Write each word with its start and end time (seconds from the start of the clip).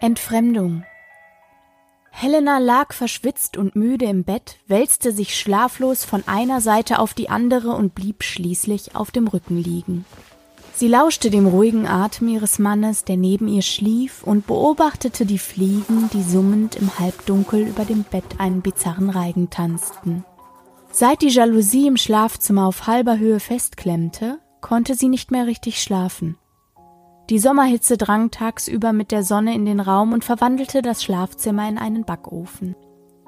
Entfremdung. 0.00 0.84
Helena 2.12 2.58
lag 2.58 2.92
verschwitzt 2.92 3.56
und 3.56 3.74
müde 3.74 4.04
im 4.04 4.22
Bett, 4.22 4.58
wälzte 4.68 5.10
sich 5.10 5.36
schlaflos 5.36 6.04
von 6.04 6.22
einer 6.28 6.60
Seite 6.60 7.00
auf 7.00 7.14
die 7.14 7.30
andere 7.30 7.70
und 7.70 7.96
blieb 7.96 8.22
schließlich 8.22 8.94
auf 8.94 9.10
dem 9.10 9.26
Rücken 9.26 9.56
liegen. 9.56 10.04
Sie 10.72 10.86
lauschte 10.86 11.30
dem 11.30 11.48
ruhigen 11.48 11.88
Atem 11.88 12.28
ihres 12.28 12.60
Mannes, 12.60 13.02
der 13.02 13.16
neben 13.16 13.48
ihr 13.48 13.62
schlief, 13.62 14.22
und 14.22 14.46
beobachtete 14.46 15.26
die 15.26 15.40
Fliegen, 15.40 16.08
die 16.12 16.22
summend 16.22 16.76
im 16.76 16.96
Halbdunkel 17.00 17.66
über 17.66 17.84
dem 17.84 18.04
Bett 18.04 18.38
einen 18.38 18.62
bizarren 18.62 19.10
Reigen 19.10 19.50
tanzten. 19.50 20.24
Seit 20.92 21.22
die 21.22 21.28
Jalousie 21.28 21.88
im 21.88 21.96
Schlafzimmer 21.96 22.68
auf 22.68 22.86
halber 22.86 23.18
Höhe 23.18 23.40
festklemmte, 23.40 24.38
konnte 24.60 24.94
sie 24.94 25.08
nicht 25.08 25.32
mehr 25.32 25.48
richtig 25.48 25.82
schlafen. 25.82 26.38
Die 27.30 27.38
Sommerhitze 27.38 27.98
drang 27.98 28.30
tagsüber 28.30 28.94
mit 28.94 29.12
der 29.12 29.22
Sonne 29.22 29.54
in 29.54 29.66
den 29.66 29.80
Raum 29.80 30.12
und 30.12 30.24
verwandelte 30.24 30.80
das 30.80 31.02
Schlafzimmer 31.02 31.68
in 31.68 31.76
einen 31.76 32.04
Backofen. 32.04 32.74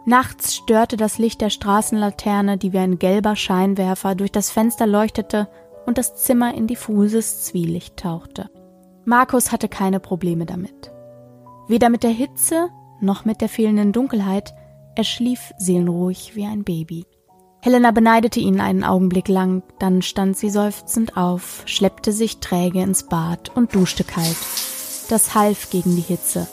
Nachts 0.06 0.54
störte 0.54 0.96
das 0.96 1.18
Licht 1.18 1.42
der 1.42 1.50
Straßenlaterne, 1.50 2.56
die 2.56 2.72
wie 2.72 2.78
ein 2.78 2.98
gelber 2.98 3.36
Scheinwerfer 3.36 4.14
durch 4.14 4.32
das 4.32 4.50
Fenster 4.50 4.86
leuchtete 4.86 5.48
und 5.84 5.98
das 5.98 6.16
Zimmer 6.16 6.54
in 6.54 6.66
diffuses 6.66 7.44
Zwielicht 7.44 7.98
tauchte. 7.98 8.48
Markus 9.04 9.52
hatte 9.52 9.68
keine 9.68 10.00
Probleme 10.00 10.46
damit. 10.46 10.92
Weder 11.68 11.90
mit 11.90 12.02
der 12.02 12.10
Hitze 12.10 12.70
noch 13.00 13.26
mit 13.26 13.42
der 13.42 13.48
fehlenden 13.48 13.92
Dunkelheit, 13.92 14.54
er 14.94 15.04
schlief 15.04 15.52
seelenruhig 15.58 16.36
wie 16.36 16.46
ein 16.46 16.64
Baby. 16.64 17.06
Helena 17.62 17.90
beneidete 17.90 18.40
ihn 18.40 18.60
einen 18.60 18.84
Augenblick 18.84 19.28
lang, 19.28 19.62
dann 19.78 20.00
stand 20.00 20.36
sie 20.36 20.48
seufzend 20.48 21.16
auf, 21.16 21.62
schleppte 21.66 22.12
sich 22.12 22.38
träge 22.38 22.80
ins 22.80 23.02
Bad 23.02 23.50
und 23.54 23.74
duschte 23.74 24.02
kalt. 24.02 24.36
Das 25.10 25.34
half 25.34 25.70
gegen 25.70 25.94
die 25.94 26.02
Hitze. 26.02 26.46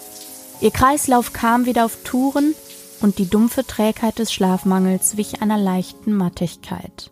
Ihr 0.59 0.71
Kreislauf 0.71 1.31
kam 1.31 1.65
wieder 1.65 1.85
auf 1.85 2.03
Touren 2.03 2.55
und 3.01 3.19
die 3.19 3.29
dumpfe 3.29 3.65
Trägheit 3.65 4.19
des 4.19 4.33
Schlafmangels 4.33 5.15
wich 5.15 5.41
einer 5.41 5.57
leichten 5.57 6.13
Mattigkeit. 6.13 7.11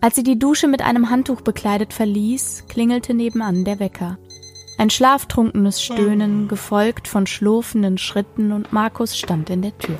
Als 0.00 0.16
sie 0.16 0.22
die 0.22 0.38
Dusche 0.38 0.68
mit 0.68 0.82
einem 0.82 1.10
Handtuch 1.10 1.40
bekleidet 1.40 1.92
verließ, 1.92 2.64
klingelte 2.68 3.14
nebenan 3.14 3.64
der 3.64 3.80
Wecker. 3.80 4.18
Ein 4.78 4.90
schlaftrunkenes 4.90 5.82
Stöhnen, 5.82 6.48
gefolgt 6.48 7.08
von 7.08 7.26
schlurfenden 7.26 7.98
Schritten, 7.98 8.52
und 8.52 8.72
Markus 8.72 9.16
stand 9.16 9.48
in 9.50 9.62
der 9.62 9.76
Tür. 9.78 9.98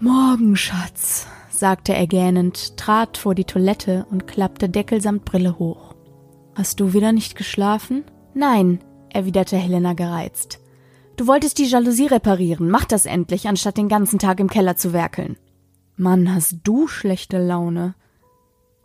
Morgen, 0.00 0.56
Schatz, 0.56 1.26
sagte 1.62 1.94
er 1.94 2.08
gähnend, 2.08 2.76
trat 2.76 3.16
vor 3.16 3.36
die 3.36 3.44
Toilette 3.44 4.04
und 4.10 4.26
klappte 4.26 4.68
Deckel 4.68 5.00
samt 5.00 5.24
Brille 5.24 5.60
hoch. 5.60 5.94
Hast 6.56 6.80
du 6.80 6.92
wieder 6.92 7.12
nicht 7.12 7.36
geschlafen? 7.36 8.02
Nein, 8.34 8.80
erwiderte 9.10 9.56
Helena 9.56 9.92
gereizt. 9.92 10.58
Du 11.16 11.28
wolltest 11.28 11.58
die 11.58 11.66
Jalousie 11.66 12.06
reparieren, 12.06 12.68
mach 12.68 12.84
das 12.84 13.06
endlich, 13.06 13.46
anstatt 13.46 13.76
den 13.76 13.88
ganzen 13.88 14.18
Tag 14.18 14.40
im 14.40 14.50
Keller 14.50 14.74
zu 14.74 14.92
werkeln. 14.92 15.36
Mann, 15.94 16.34
hast 16.34 16.56
du 16.64 16.88
schlechte 16.88 17.38
Laune. 17.38 17.94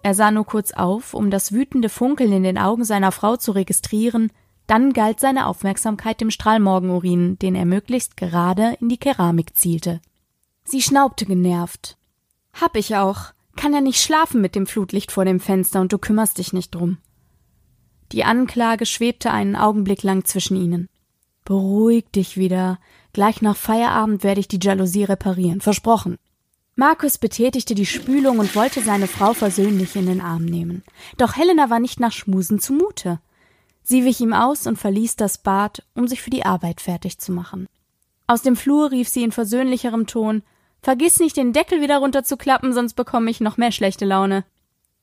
Er 0.04 0.14
sah 0.14 0.30
nur 0.30 0.46
kurz 0.46 0.72
auf, 0.72 1.16
um 1.16 1.32
das 1.32 1.52
wütende 1.52 1.90
Funkeln 1.90 2.32
in 2.32 2.44
den 2.44 2.60
Augen 2.60 2.84
seiner 2.84 3.12
Frau 3.12 3.38
zu 3.38 3.54
registrieren, 3.54 4.32
dann 4.68 4.94
galt 4.94 5.20
seine 5.20 5.48
Aufmerksamkeit 5.48 6.22
dem 6.22 6.30
Strahlmorgenurin, 6.30 7.40
den 7.40 7.56
er 7.56 7.66
möglichst 7.66 8.18
gerade 8.18 8.78
in 8.80 8.88
die 8.88 9.00
Keramik 9.00 9.56
zielte. 9.56 10.00
Sie 10.64 10.84
schnaubte 10.84 11.26
genervt. 11.26 11.97
Hab 12.60 12.76
ich 12.76 12.96
auch. 12.96 13.34
Kann 13.56 13.74
ja 13.74 13.82
nicht 13.82 14.02
schlafen 14.02 14.42
mit 14.42 14.56
dem 14.56 14.68
Flutlicht 14.68 15.12
vor 15.12 15.26
dem 15.26 15.40
Fenster 15.40 15.82
und 15.82 15.92
du 15.94 15.98
kümmerst 15.98 16.38
dich 16.38 16.54
nicht 16.54 16.76
drum. 16.76 16.98
Die 18.12 18.24
Anklage 18.24 18.86
schwebte 18.86 19.32
einen 19.32 19.56
Augenblick 19.56 20.04
lang 20.04 20.26
zwischen 20.26 20.58
ihnen. 20.58 20.88
Beruhig 21.44 22.06
dich 22.14 22.38
wieder. 22.38 22.80
Gleich 23.14 23.42
nach 23.42 23.56
Feierabend 23.56 24.24
werde 24.24 24.40
ich 24.40 24.48
die 24.48 24.60
Jalousie 24.62 25.04
reparieren. 25.04 25.62
Versprochen. 25.62 26.18
Markus 26.76 27.18
betätigte 27.18 27.74
die 27.74 27.86
Spülung 27.86 28.40
und 28.40 28.56
wollte 28.56 28.82
seine 28.82 29.08
Frau 29.08 29.34
versöhnlich 29.34 29.96
in 29.96 30.06
den 30.06 30.22
Arm 30.22 30.46
nehmen. 30.46 30.84
Doch 31.18 31.36
Helena 31.36 31.70
war 31.70 31.80
nicht 31.80 32.00
nach 32.00 32.12
Schmusen 32.12 32.60
zumute. 32.60 33.20
Sie 33.82 34.06
wich 34.06 34.22
ihm 34.22 34.34
aus 34.34 34.68
und 34.68 34.78
verließ 34.78 35.16
das 35.16 35.40
Bad, 35.40 35.84
um 35.96 36.08
sich 36.08 36.22
für 36.22 36.30
die 36.30 36.46
Arbeit 36.46 36.82
fertig 36.82 37.18
zu 37.18 37.32
machen. 37.32 37.68
Aus 38.28 38.42
dem 38.42 38.56
Flur 38.56 38.92
rief 38.92 39.08
sie 39.10 39.24
in 39.24 39.32
versöhnlicherem 39.32 40.06
Ton 40.06 40.44
Vergiss 40.82 41.20
nicht, 41.20 41.38
den 41.38 41.54
Deckel 41.54 41.82
wieder 41.82 41.98
runterzuklappen, 41.98 42.74
sonst 42.74 42.94
bekomme 42.94 43.30
ich 43.30 43.42
noch 43.42 43.58
mehr 43.58 43.72
schlechte 43.72 44.06
Laune. 44.06 44.46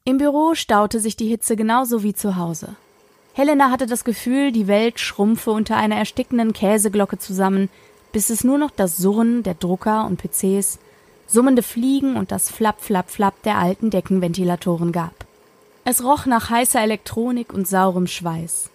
Im 0.05 0.19
Büro 0.19 0.55
staute 0.55 1.01
sich 1.01 1.17
die 1.17 1.29
Hitze 1.29 1.57
genauso 1.57 2.03
wie 2.03 2.15
zu 2.15 2.37
Hause. 2.37 2.77
Helena 3.33 3.71
hatte 3.71 3.87
das 3.87 4.05
Gefühl, 4.05 4.53
die 4.53 4.69
Welt 4.69 5.01
schrumpfe 5.01 5.51
unter 5.51 5.77
einer 5.77 5.97
erstickenden 5.97 6.53
Käseglocke 6.53 7.19
zusammen, 7.19 7.69
bis 8.13 8.31
es 8.31 8.45
nur 8.45 8.59
noch 8.59 8.71
das 8.71 8.97
Surren 8.97 9.43
der 9.43 9.55
Drucker 9.55 10.07
und 10.07 10.23
PCs, 10.23 10.79
summende 11.27 11.63
Fliegen 11.63 12.17
und 12.17 12.31
das 12.31 12.51
Flapp, 12.51 12.81
Flapp, 12.81 13.11
Flapp 13.11 13.43
der 13.43 13.59
alten 13.59 13.91
Deckenventilatoren 13.91 14.93
gab. 14.93 15.27
Es 15.85 16.05
roch 16.05 16.27
nach 16.27 16.49
heißer 16.49 16.81
Elektronik 16.81 17.53
und 17.53 17.67
saurem 17.67 18.07
Schweiß. 18.07 18.71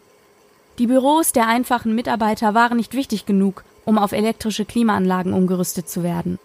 Die 0.78 0.88
Büros 0.88 1.32
der 1.32 1.48
einfachen 1.48 1.96
Mitarbeiter 1.96 2.54
waren 2.54 2.78
nicht 2.78 2.94
wichtig 2.94 3.26
genug, 3.26 3.64
um 3.86 3.98
auf 3.98 4.12
elektrische 4.12 4.66
Klimaanlagen 4.66 5.34
umgerüstet 5.34 5.90
zu 5.90 6.04
werden. 6.04 6.38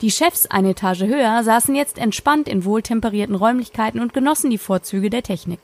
Die 0.00 0.10
Chefs 0.10 0.46
eine 0.46 0.70
Etage 0.70 1.02
höher 1.02 1.44
saßen 1.44 1.74
jetzt 1.74 1.98
entspannt 1.98 2.48
in 2.48 2.64
wohltemperierten 2.64 3.34
Räumlichkeiten 3.34 4.00
und 4.00 4.14
genossen 4.14 4.48
die 4.50 4.58
Vorzüge 4.58 5.10
der 5.10 5.22
Technik. 5.22 5.60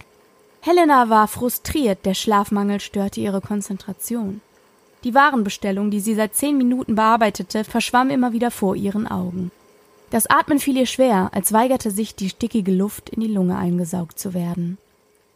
Helena 0.61 1.09
war 1.09 1.27
frustriert, 1.27 2.05
der 2.05 2.15
Schlafmangel 2.15 2.81
störte 2.81 3.21
ihre 3.21 3.41
Konzentration. 3.41 4.43
Die 5.05 5.15
Warenbestellung, 5.15 5.91
die 5.91 6.01
sie 6.01 6.15
seit 6.15 6.35
zehn 6.35 6.59
Minuten 6.59 6.97
bearbeitete, 6.97 7.65
verschwamm 7.65 8.11
immer 8.11 8.33
wieder 8.33 8.51
vor 8.51 8.77
ihren 8.77 9.07
Augen. 9.07 9.53
Das 10.11 10.27
Atmen 10.27 10.59
fiel 10.59 10.77
ihr 10.77 10.87
schwer, 10.87 11.31
als 11.33 11.53
weigerte 11.53 11.91
sich 11.91 12.15
die 12.15 12.29
stickige 12.29 12.73
Luft 12.73 13.11
in 13.11 13.21
die 13.21 13.33
Lunge 13.33 13.57
eingesaugt 13.57 14.19
zu 14.19 14.35
werden. 14.35 14.77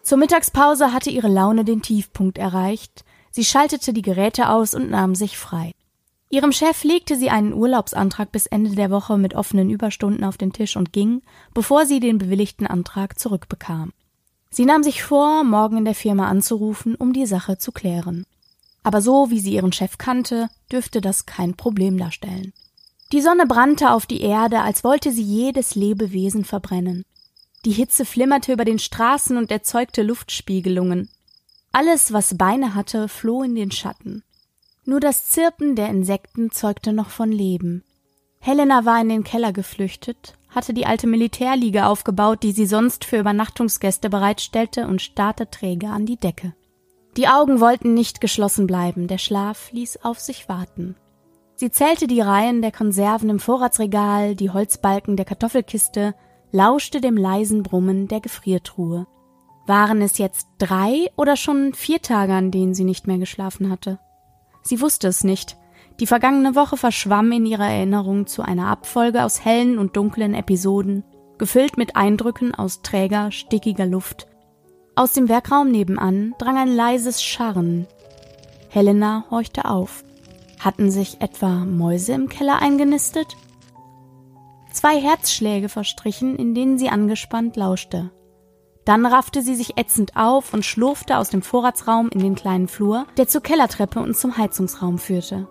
Zur 0.03 0.19
Mittagspause 0.19 0.93
hatte 0.93 1.11
ihre 1.11 1.29
Laune 1.29 1.65
den 1.65 1.83
Tiefpunkt 1.83 2.37
erreicht, 2.37 3.05
sie 3.31 3.45
schaltete 3.45 3.93
die 3.93 4.03
Geräte 4.03 4.49
aus 4.49 4.75
und 4.75 4.91
nahm 4.91 5.15
sich 5.15 5.39
frei. 5.39 5.73
Ihrem 6.33 6.53
Chef 6.53 6.85
legte 6.85 7.17
sie 7.17 7.29
einen 7.29 7.53
Urlaubsantrag 7.53 8.31
bis 8.31 8.47
Ende 8.47 8.77
der 8.77 8.91
Woche 8.91 9.19
mit 9.19 9.35
offenen 9.35 9.69
Überstunden 9.69 10.23
auf 10.23 10.39
den 10.39 10.53
Tisch 10.53 10.77
und 10.77 10.93
ging, 10.93 11.23
bevor 11.55 11.87
sie 11.87 11.99
den 11.99 12.19
bewilligten 12.19 12.69
Antrag 12.69 13.19
zurückbekam. 13.19 13.93
Sie 14.49 14.65
nahm 14.65 14.85
sich 14.85 15.03
vor, 15.03 15.43
morgen 15.43 15.79
in 15.79 15.85
der 15.85 15.97
Firma 15.97 16.29
anzurufen, 16.29 16.95
um 16.95 17.13
die 17.13 17.27
Sache 17.27 17.59
zu 17.59 17.73
klären. 17.73 18.27
Aber 18.85 19.03
so 19.03 19.31
wie 19.31 19.41
sie 19.41 19.55
ihren 19.55 19.73
Chef 19.73 19.99
kannte, 19.99 20.49
dürfte 20.71 21.01
das 21.01 21.27
kein 21.27 21.55
Problem 21.55 21.99
darstellen. 21.99 22.53
Die 23.11 23.21
Sonne 23.21 23.47
brannte 23.47 23.91
auf 23.91 24.07
die 24.07 24.21
Erde, 24.21 24.61
als 24.61 24.85
wollte 24.85 25.11
sie 25.11 25.23
jedes 25.23 25.75
Lebewesen 25.75 26.45
verbrennen. 26.45 27.05
Die 27.65 27.73
Hitze 27.73 28.05
flimmerte 28.05 28.53
über 28.53 28.65
den 28.65 28.79
Straßen 28.79 29.37
und 29.37 29.51
erzeugte 29.51 30.03
Luftspiegelungen. 30.03 31.09
Alles, 31.73 32.13
was 32.13 32.39
Beine 32.39 32.75
hatte, 32.77 33.09
floh 33.09 33.43
in 33.43 33.57
den 33.57 33.73
Schatten. 33.73 34.23
Nur 34.91 34.99
das 34.99 35.27
Zirpen 35.27 35.77
der 35.77 35.89
Insekten 35.89 36.51
zeugte 36.51 36.93
noch 36.93 37.11
von 37.11 37.31
Leben. 37.31 37.85
Helena 38.41 38.85
war 38.87 39.01
in 39.01 39.09
den 39.09 39.23
Keller 39.23 39.53
geflüchtet, 39.53 40.37
hatte 40.49 40.75
die 40.75 40.85
alte 40.85 41.07
Militärliege 41.07 41.87
aufgebaut, 41.87 42.43
die 42.43 42.51
sie 42.51 42.67
sonst 42.67 43.05
für 43.05 43.21
Übernachtungsgäste 43.21 44.11
bereitstellte, 44.11 44.89
und 44.89 45.01
starrte 45.01 45.49
träge 45.49 45.91
an 45.91 46.07
die 46.07 46.17
Decke. 46.17 46.57
Die 47.17 47.29
Augen 47.29 47.61
wollten 47.61 47.95
nicht 47.95 48.21
geschlossen 48.21 48.67
bleiben, 48.67 49.07
der 49.07 49.19
Schlaf 49.19 49.71
ließ 49.71 50.03
auf 50.03 50.19
sich 50.19 50.49
warten. 50.49 50.97
Sie 51.55 51.71
zählte 51.71 52.09
die 52.09 52.21
Reihen 52.21 52.61
der 52.61 52.73
Konserven 52.73 53.31
im 53.31 53.39
Vorratsregal, 53.39 54.35
die 54.35 54.51
Holzbalken 54.51 55.17
der 55.17 55.25
Kartoffelkiste, 55.25 56.17
lauschte 56.51 57.01
dem 57.01 57.17
leisen 57.17 57.63
Brummen 57.63 58.09
der 58.09 58.21
Gefriertruhe. 58.21 59.07
Waren 59.69 60.03
es 60.03 60.19
jetzt 60.19 60.49
drei 60.59 61.13
oder 61.17 61.37
schon 61.37 61.75
vier 61.75 62.03
Tage, 62.03 62.35
an 62.35 62.51
denen 62.51 62.75
sie 62.75 62.83
nicht 62.83 63.07
mehr 63.07 63.19
geschlafen 63.19 63.71
hatte? 63.71 64.01
Sie 64.63 64.81
wusste 64.81 65.09
es 65.09 65.25
nicht. 65.25 65.57
Die 66.01 66.07
vergangene 66.07 66.55
Woche 66.55 66.77
verschwamm 66.77 67.31
in 67.33 67.45
ihrer 67.47 67.69
Erinnerung 67.69 68.27
zu 68.27 68.43
einer 68.43 68.69
Abfolge 68.69 69.25
aus 69.25 69.45
hellen 69.45 69.79
und 69.79 69.97
dunklen 69.97 70.35
Episoden, 70.35 71.05
gefüllt 71.39 71.77
mit 71.77 71.97
Eindrücken 71.97 72.55
aus 72.55 72.83
träger, 72.83 73.31
stickiger 73.33 73.87
Luft. 73.87 74.27
Aus 74.95 75.13
dem 75.13 75.29
Werkraum 75.29 75.71
nebenan 75.71 76.35
drang 76.39 76.57
ein 76.57 76.75
leises 76.75 77.23
Scharren. 77.23 77.87
Helena 78.69 79.25
horchte 79.31 79.65
auf. 79.65 80.05
Hatten 80.59 80.91
sich 80.91 81.21
etwa 81.21 81.65
Mäuse 81.65 82.13
im 82.13 82.29
Keller 82.29 82.61
eingenistet? 82.61 83.37
Zwei 84.73 85.01
Herzschläge 85.01 85.69
verstrichen, 85.69 86.37
in 86.37 86.55
denen 86.55 86.79
sie 86.79 86.89
angespannt 86.89 87.57
lauschte. 87.57 88.11
Dann 88.91 89.07
raffte 89.07 89.41
sie 89.41 89.55
sich 89.55 89.79
ätzend 89.79 90.17
auf 90.17 90.53
und 90.53 90.65
schlurfte 90.65 91.19
aus 91.19 91.31
dem 91.31 91.43
Vorratsraum 91.43 92.09
in 92.09 92.19
den 92.19 92.35
kleinen 92.35 92.67
Flur, 92.67 93.07
der 93.17 93.29
zur 93.29 93.41
Kellertreppe 93.41 94.01
und 94.01 94.17
zum 94.17 94.37
Heizungsraum 94.37 94.99
führte. 94.99 95.47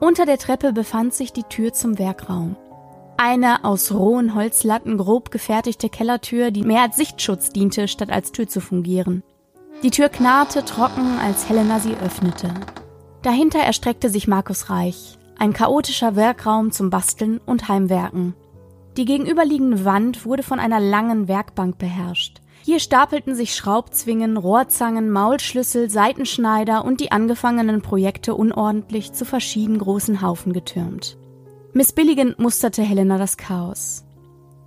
Unter 0.00 0.26
der 0.26 0.36
Treppe 0.36 0.72
befand 0.72 1.14
sich 1.14 1.32
die 1.32 1.44
Tür 1.44 1.72
zum 1.72 2.00
Werkraum. 2.00 2.56
Eine 3.16 3.64
aus 3.64 3.92
rohen 3.92 4.34
Holzlatten 4.34 4.98
grob 4.98 5.30
gefertigte 5.30 5.90
Kellertür, 5.90 6.50
die 6.50 6.64
mehr 6.64 6.82
als 6.82 6.96
Sichtschutz 6.96 7.50
diente, 7.50 7.86
statt 7.86 8.10
als 8.10 8.32
Tür 8.32 8.48
zu 8.48 8.60
fungieren. 8.60 9.22
Die 9.84 9.92
Tür 9.92 10.08
knarrte 10.08 10.64
trocken, 10.64 11.20
als 11.24 11.48
Helena 11.48 11.78
sie 11.78 11.94
öffnete. 11.94 12.52
Dahinter 13.22 13.60
erstreckte 13.60 14.10
sich 14.10 14.26
Markus 14.26 14.70
Reich, 14.70 15.20
ein 15.38 15.52
chaotischer 15.52 16.16
Werkraum 16.16 16.72
zum 16.72 16.90
Basteln 16.90 17.38
und 17.46 17.68
Heimwerken. 17.68 18.34
Die 18.96 19.04
gegenüberliegende 19.04 19.84
Wand 19.84 20.26
wurde 20.26 20.42
von 20.42 20.58
einer 20.58 20.80
langen 20.80 21.28
Werkbank 21.28 21.78
beherrscht. 21.78 22.41
Hier 22.72 22.80
stapelten 22.80 23.34
sich 23.34 23.54
Schraubzwingen, 23.54 24.38
Rohrzangen, 24.38 25.10
Maulschlüssel, 25.10 25.90
Seitenschneider 25.90 26.86
und 26.86 27.00
die 27.00 27.12
angefangenen 27.12 27.82
Projekte 27.82 28.34
unordentlich 28.34 29.12
zu 29.12 29.26
verschieden 29.26 29.76
großen 29.76 30.22
Haufen 30.22 30.54
getürmt. 30.54 31.18
Missbilligend 31.74 32.38
musterte 32.38 32.80
Helena 32.80 33.18
das 33.18 33.36
Chaos. 33.36 34.06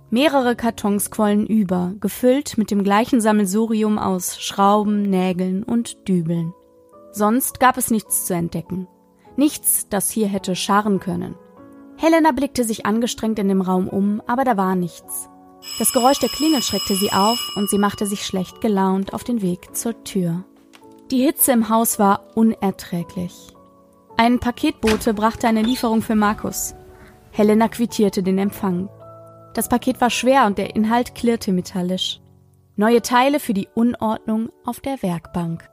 Mehrere 0.08 0.54
Kartons 0.54 1.10
quollen 1.10 1.48
über, 1.48 1.94
gefüllt 1.98 2.56
mit 2.58 2.70
dem 2.70 2.84
gleichen 2.84 3.20
Sammelsurium 3.20 3.98
aus 3.98 4.40
Schrauben, 4.40 5.02
Nägeln 5.02 5.64
und 5.64 6.06
Dübeln. 6.06 6.54
Sonst 7.10 7.58
gab 7.58 7.76
es 7.76 7.90
nichts 7.90 8.24
zu 8.24 8.34
entdecken. 8.34 8.86
Nichts, 9.34 9.88
das 9.88 10.10
hier 10.10 10.28
hätte 10.28 10.54
scharren 10.54 11.00
können. 11.00 11.34
Helena 11.96 12.30
blickte 12.30 12.62
sich 12.62 12.86
angestrengt 12.86 13.40
in 13.40 13.48
dem 13.48 13.62
Raum 13.62 13.88
um, 13.88 14.22
aber 14.28 14.44
da 14.44 14.56
war 14.56 14.76
nichts. 14.76 15.28
Das 15.78 15.92
Geräusch 15.92 16.18
der 16.18 16.28
Klingel 16.28 16.62
schreckte 16.62 16.94
sie 16.94 17.12
auf 17.12 17.38
und 17.56 17.68
sie 17.68 17.78
machte 17.78 18.06
sich 18.06 18.24
schlecht 18.24 18.60
gelaunt 18.60 19.12
auf 19.12 19.24
den 19.24 19.42
Weg 19.42 19.76
zur 19.76 20.02
Tür. 20.04 20.44
Die 21.10 21.22
Hitze 21.22 21.52
im 21.52 21.68
Haus 21.68 21.98
war 21.98 22.24
unerträglich. 22.34 23.54
Ein 24.16 24.40
Paketbote 24.40 25.12
brachte 25.12 25.46
eine 25.46 25.62
Lieferung 25.62 26.00
für 26.00 26.14
Markus. 26.14 26.74
Helena 27.30 27.68
quittierte 27.68 28.22
den 28.22 28.38
Empfang. 28.38 28.88
Das 29.52 29.68
Paket 29.68 30.00
war 30.00 30.10
schwer 30.10 30.46
und 30.46 30.56
der 30.56 30.74
Inhalt 30.74 31.14
klirrte 31.14 31.52
metallisch. 31.52 32.20
Neue 32.76 33.02
Teile 33.02 33.40
für 33.40 33.54
die 33.54 33.68
Unordnung 33.74 34.50
auf 34.64 34.80
der 34.80 35.02
Werkbank. 35.02 35.68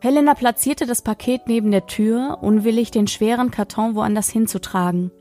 Helena 0.00 0.34
platzierte 0.34 0.86
das 0.86 1.02
Paket 1.02 1.42
neben 1.46 1.70
der 1.70 1.86
Tür, 1.86 2.38
unwillig 2.40 2.90
den 2.90 3.06
schweren 3.06 3.50
Karton 3.50 3.94
woanders 3.94 4.30
hinzutragen. 4.30 5.12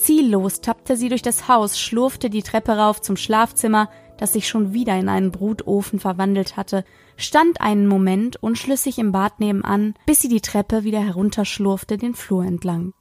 Ziellos 0.00 0.62
tappte 0.62 0.96
sie 0.96 1.10
durch 1.10 1.20
das 1.22 1.46
Haus, 1.46 1.78
schlurfte 1.78 2.30
die 2.30 2.42
Treppe 2.42 2.72
rauf 2.72 3.02
zum 3.02 3.16
Schlafzimmer, 3.16 3.90
das 4.16 4.32
sich 4.32 4.48
schon 4.48 4.72
wieder 4.72 4.98
in 4.98 5.08
einen 5.08 5.30
Brutofen 5.30 6.00
verwandelt 6.00 6.56
hatte, 6.56 6.84
stand 7.16 7.60
einen 7.60 7.86
Moment 7.86 8.42
unschlüssig 8.42 8.98
im 8.98 9.12
Bad 9.12 9.40
nebenan, 9.40 9.94
bis 10.06 10.20
sie 10.20 10.28
die 10.28 10.40
Treppe 10.40 10.84
wieder 10.84 11.00
herunterschlurfte 11.00 11.98
den 11.98 12.14
Flur 12.14 12.44
entlang. 12.44 12.92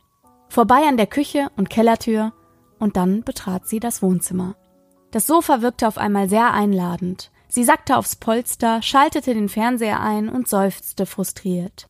Vorbei 0.50 0.88
an 0.88 0.98
der 0.98 1.07
Küche 1.07 1.50
und 1.56 1.69
Kellertür, 1.69 2.34
und 2.80 2.98
dann 2.98 3.24
betrat 3.24 3.68
sie 3.68 3.80
das 3.80 4.02
Wohnzimmer. 4.02 4.56
Das 5.12 5.25
Sofa 5.25 5.62
wirkte 5.62 5.88
auf 5.88 5.98
einmal 5.98 6.30
sehr 6.30 6.54
einladend. 6.54 7.31
Sie 7.48 7.63
sackte 7.63 7.98
aufs 7.98 8.16
Polster, 8.16 8.81
schaltete 8.81 9.34
den 9.34 9.50
Fernseher 9.50 10.00
ein 10.00 10.30
und 10.30 10.48
seufzte 10.48 11.06
frustriert. 11.06 11.89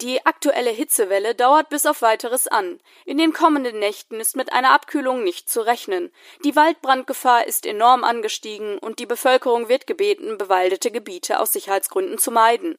Die 0.00 0.24
aktuelle 0.24 0.70
Hitzewelle 0.70 1.34
dauert 1.34 1.68
bis 1.68 1.84
auf 1.84 2.00
weiteres 2.00 2.46
an. 2.46 2.80
In 3.04 3.18
den 3.18 3.34
kommenden 3.34 3.78
Nächten 3.78 4.18
ist 4.18 4.34
mit 4.34 4.50
einer 4.50 4.72
Abkühlung 4.72 5.22
nicht 5.22 5.50
zu 5.50 5.60
rechnen. 5.60 6.10
Die 6.42 6.56
Waldbrandgefahr 6.56 7.46
ist 7.46 7.66
enorm 7.66 8.02
angestiegen 8.02 8.78
und 8.78 8.98
die 8.98 9.04
Bevölkerung 9.04 9.68
wird 9.68 9.86
gebeten, 9.86 10.38
bewaldete 10.38 10.90
Gebiete 10.90 11.38
aus 11.38 11.52
Sicherheitsgründen 11.52 12.16
zu 12.16 12.30
meiden. 12.30 12.78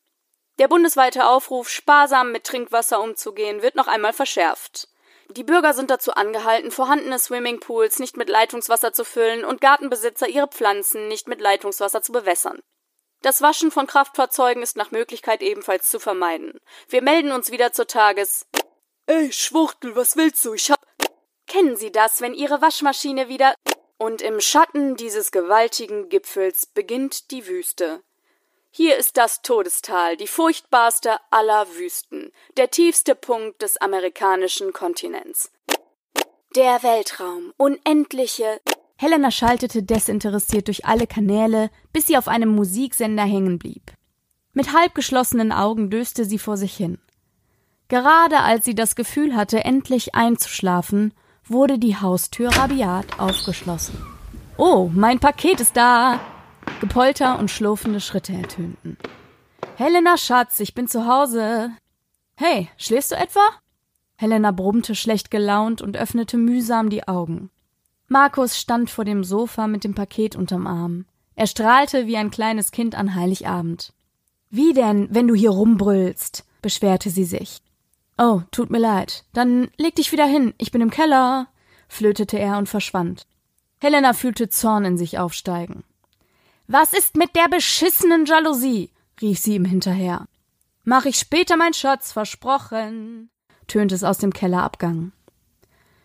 Der 0.57 0.67
bundesweite 0.67 1.27
Aufruf, 1.27 1.69
sparsam 1.69 2.31
mit 2.31 2.43
Trinkwasser 2.43 2.99
umzugehen, 2.99 3.61
wird 3.61 3.75
noch 3.75 3.87
einmal 3.87 4.13
verschärft. 4.13 4.87
Die 5.29 5.43
Bürger 5.43 5.73
sind 5.73 5.91
dazu 5.91 6.13
angehalten, 6.13 6.71
vorhandene 6.71 7.19
Swimmingpools 7.19 7.99
nicht 7.99 8.17
mit 8.17 8.29
Leitungswasser 8.29 8.93
zu 8.93 9.05
füllen 9.05 9.45
und 9.45 9.61
Gartenbesitzer 9.61 10.27
ihre 10.27 10.47
Pflanzen 10.47 11.07
nicht 11.07 11.27
mit 11.27 11.39
Leitungswasser 11.39 12.01
zu 12.01 12.11
bewässern. 12.11 12.59
Das 13.21 13.41
Waschen 13.41 13.69
von 13.69 13.85
Kraftfahrzeugen 13.85 14.63
ist 14.63 14.77
nach 14.77 14.91
Möglichkeit 14.91 15.43
ebenfalls 15.43 15.89
zu 15.89 15.99
vermeiden. 15.99 16.59
Wir 16.87 17.03
melden 17.03 17.31
uns 17.31 17.51
wieder 17.51 17.71
zur 17.71 17.87
Tages. 17.87 18.47
Ey, 19.05 19.31
Schwuchtel, 19.31 19.95
was 19.95 20.15
willst 20.15 20.43
du? 20.43 20.53
Ich 20.53 20.71
hab. 20.71 20.79
Kennen 21.45 21.75
Sie 21.75 21.91
das, 21.91 22.21
wenn 22.21 22.33
Ihre 22.33 22.61
Waschmaschine 22.61 23.27
wieder. 23.27 23.53
Und 23.97 24.23
im 24.23 24.41
Schatten 24.41 24.95
dieses 24.95 25.31
gewaltigen 25.31 26.09
Gipfels 26.09 26.65
beginnt 26.65 27.29
die 27.29 27.45
Wüste. 27.45 28.01
Hier 28.71 28.97
ist 28.97 29.17
das 29.17 29.41
Todestal, 29.41 30.17
die 30.17 30.27
furchtbarste 30.27 31.19
aller 31.29 31.67
Wüsten, 31.75 32.31
der 32.57 32.71
tiefste 32.71 33.15
Punkt 33.15 33.61
des 33.61 33.77
amerikanischen 33.77 34.73
Kontinents. 34.73 35.51
Der 36.55 36.81
Weltraum, 36.81 37.53
unendliche 37.57 38.61
Helena 39.01 39.31
schaltete 39.31 39.81
desinteressiert 39.81 40.67
durch 40.67 40.85
alle 40.85 41.07
Kanäle, 41.07 41.71
bis 41.91 42.05
sie 42.05 42.19
auf 42.19 42.27
einem 42.27 42.49
Musiksender 42.49 43.23
hängen 43.23 43.57
blieb. 43.57 43.93
Mit 44.53 44.73
halb 44.73 44.93
geschlossenen 44.93 45.51
Augen 45.51 45.89
döste 45.89 46.23
sie 46.23 46.37
vor 46.37 46.55
sich 46.55 46.77
hin. 46.77 46.99
Gerade 47.87 48.41
als 48.41 48.63
sie 48.63 48.75
das 48.75 48.95
Gefühl 48.95 49.35
hatte, 49.35 49.65
endlich 49.65 50.13
einzuschlafen, 50.13 51.15
wurde 51.45 51.79
die 51.79 51.95
Haustür 51.95 52.55
rabiat 52.55 53.19
aufgeschlossen. 53.19 53.97
Oh, 54.57 54.91
mein 54.93 55.17
Paket 55.17 55.61
ist 55.61 55.75
da! 55.75 56.19
Gepolter 56.79 57.39
und 57.39 57.49
schlurfende 57.49 58.01
Schritte 58.01 58.33
ertönten. 58.33 58.97
Helena, 59.77 60.15
Schatz, 60.15 60.59
ich 60.59 60.75
bin 60.75 60.87
zu 60.87 61.07
Hause. 61.07 61.71
Hey, 62.35 62.69
schläfst 62.77 63.11
du 63.11 63.15
etwa? 63.15 63.41
Helena 64.15 64.51
brummte 64.51 64.93
schlecht 64.93 65.31
gelaunt 65.31 65.81
und 65.81 65.97
öffnete 65.97 66.37
mühsam 66.37 66.91
die 66.91 67.07
Augen. 67.07 67.49
Markus 68.11 68.59
stand 68.59 68.89
vor 68.89 69.05
dem 69.05 69.23
Sofa 69.23 69.67
mit 69.67 69.85
dem 69.85 69.95
Paket 69.95 70.35
unterm 70.35 70.67
Arm. 70.67 71.05
Er 71.35 71.47
strahlte 71.47 72.07
wie 72.07 72.17
ein 72.17 72.29
kleines 72.29 72.71
Kind 72.71 72.93
an 72.93 73.15
Heiligabend. 73.15 73.93
Wie 74.49 74.73
denn, 74.73 75.07
wenn 75.11 75.29
du 75.29 75.33
hier 75.33 75.51
rumbrüllst? 75.51 76.43
beschwerte 76.61 77.09
sie 77.09 77.23
sich. 77.23 77.61
Oh, 78.17 78.41
tut 78.51 78.69
mir 78.69 78.79
leid. 78.79 79.23
Dann 79.31 79.71
leg 79.77 79.95
dich 79.95 80.11
wieder 80.11 80.25
hin. 80.25 80.53
Ich 80.57 80.71
bin 80.71 80.81
im 80.81 80.89
Keller, 80.89 81.47
flötete 81.87 82.37
er 82.37 82.57
und 82.57 82.67
verschwand. 82.67 83.27
Helena 83.79 84.11
fühlte 84.11 84.49
Zorn 84.49 84.83
in 84.83 84.97
sich 84.97 85.17
aufsteigen. 85.17 85.85
Was 86.67 86.91
ist 86.91 87.15
mit 87.15 87.33
der 87.37 87.47
beschissenen 87.47 88.25
Jalousie? 88.25 88.89
rief 89.21 89.39
sie 89.39 89.55
ihm 89.55 89.63
hinterher. 89.63 90.27
Mach 90.83 91.05
ich 91.05 91.15
später, 91.17 91.55
mein 91.55 91.73
Schatz, 91.73 92.11
versprochen, 92.11 93.29
tönte 93.67 93.95
es 93.95 94.03
aus 94.03 94.17
dem 94.17 94.33
Kellerabgang. 94.33 95.13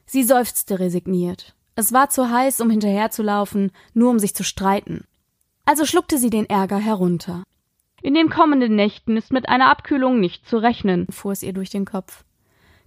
Sie 0.06 0.22
seufzte 0.22 0.78
resigniert. 0.78 1.55
Es 1.76 1.92
war 1.92 2.08
zu 2.08 2.30
heiß, 2.30 2.62
um 2.62 2.70
hinterherzulaufen, 2.70 3.70
nur 3.92 4.10
um 4.10 4.18
sich 4.18 4.34
zu 4.34 4.42
streiten. 4.42 5.04
Also 5.66 5.84
schluckte 5.84 6.16
sie 6.16 6.30
den 6.30 6.48
Ärger 6.48 6.78
herunter. 6.78 7.42
In 8.02 8.14
den 8.14 8.30
kommenden 8.30 8.76
Nächten 8.76 9.16
ist 9.16 9.32
mit 9.32 9.48
einer 9.48 9.70
Abkühlung 9.70 10.18
nicht 10.18 10.48
zu 10.48 10.56
rechnen, 10.56 11.06
fuhr 11.10 11.32
es 11.32 11.42
ihr 11.42 11.52
durch 11.52 11.70
den 11.70 11.84
Kopf. 11.84 12.24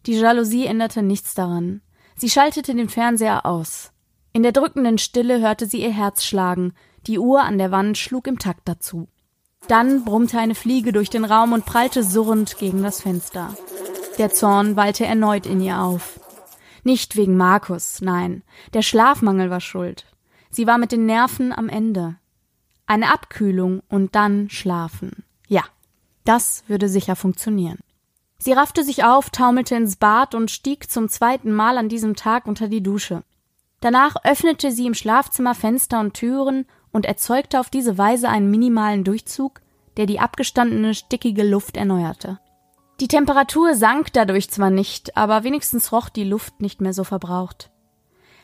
Die 0.06 0.14
Jalousie 0.14 0.66
änderte 0.66 1.04
nichts 1.04 1.36
daran. 1.36 1.82
Sie 2.16 2.30
schaltete 2.30 2.74
den 2.74 2.90
Fernseher 2.90 3.46
aus. 3.46 3.92
In 4.34 4.44
der 4.44 4.54
drückenden 4.54 4.98
Stille 4.98 5.40
hörte 5.40 5.68
sie 5.68 5.82
ihr 5.84 5.92
Herz 5.92 6.24
schlagen, 6.24 6.74
die 7.06 7.20
Uhr 7.20 7.42
an 7.42 7.58
der 7.58 7.72
Wand 7.72 7.98
schlug 7.98 8.28
im 8.28 8.40
Takt 8.40 8.68
dazu. 8.68 9.08
Dann 9.68 10.04
brummte 10.04 10.40
eine 10.40 10.56
Fliege 10.56 10.94
durch 10.94 11.10
den 11.10 11.26
Raum 11.26 11.54
und 11.54 11.66
prallte 11.66 12.04
surrend 12.04 12.58
gegen 12.58 12.82
das 12.82 13.02
Fenster. 13.02 13.56
Der 14.18 14.32
Zorn 14.32 14.76
wallte 14.76 15.06
erneut 15.06 15.46
in 15.46 15.62
ihr 15.62 15.80
auf. 15.80 16.19
Nicht 16.90 17.16
wegen 17.16 17.38
Markus, 17.38 18.02
nein, 18.02 18.42
der 18.74 18.82
Schlafmangel 18.82 19.52
war 19.52 19.62
schuld. 19.62 20.08
Sie 20.50 20.66
war 20.66 20.80
mit 20.80 20.92
den 20.92 21.06
Nerven 21.06 21.54
am 21.54 21.70
Ende. 21.70 22.16
Eine 22.88 23.14
Abkühlung 23.14 23.84
und 23.90 24.16
dann 24.16 24.50
schlafen. 24.50 25.24
Ja, 25.48 25.62
das 26.24 26.64
würde 26.66 26.90
sicher 26.90 27.16
funktionieren. 27.16 27.78
Sie 28.40 28.54
raffte 28.54 28.84
sich 28.84 29.04
auf, 29.04 29.30
taumelte 29.30 29.76
ins 29.76 29.98
Bad 29.98 30.34
und 30.34 30.50
stieg 30.50 30.90
zum 30.90 31.10
zweiten 31.10 31.54
Mal 31.54 31.78
an 31.78 31.90
diesem 31.90 32.16
Tag 32.16 32.48
unter 32.48 32.68
die 32.68 32.82
Dusche. 32.82 33.22
Danach 33.82 34.16
öffnete 34.24 34.72
sie 34.72 34.88
im 34.88 34.96
Schlafzimmer 34.96 35.54
Fenster 35.54 36.00
und 36.00 36.16
Türen 36.16 36.66
und 36.92 37.06
erzeugte 37.06 37.60
auf 37.60 37.70
diese 37.70 38.00
Weise 38.00 38.30
einen 38.30 38.50
minimalen 38.50 39.04
Durchzug, 39.04 39.62
der 39.98 40.08
die 40.08 40.20
abgestandene, 40.20 40.96
stickige 40.96 41.44
Luft 41.44 41.78
erneuerte. 41.78 42.40
Die 43.00 43.08
Temperatur 43.08 43.76
sank 43.76 44.12
dadurch 44.14 44.50
zwar 44.50 44.70
nicht, 44.70 45.16
aber 45.16 45.44
wenigstens 45.44 45.92
roch 45.92 46.10
die 46.10 46.26
Luft 46.26 46.60
nicht 46.60 46.82
mehr 46.82 46.94
so 46.94 47.04
verbraucht. 47.04 47.72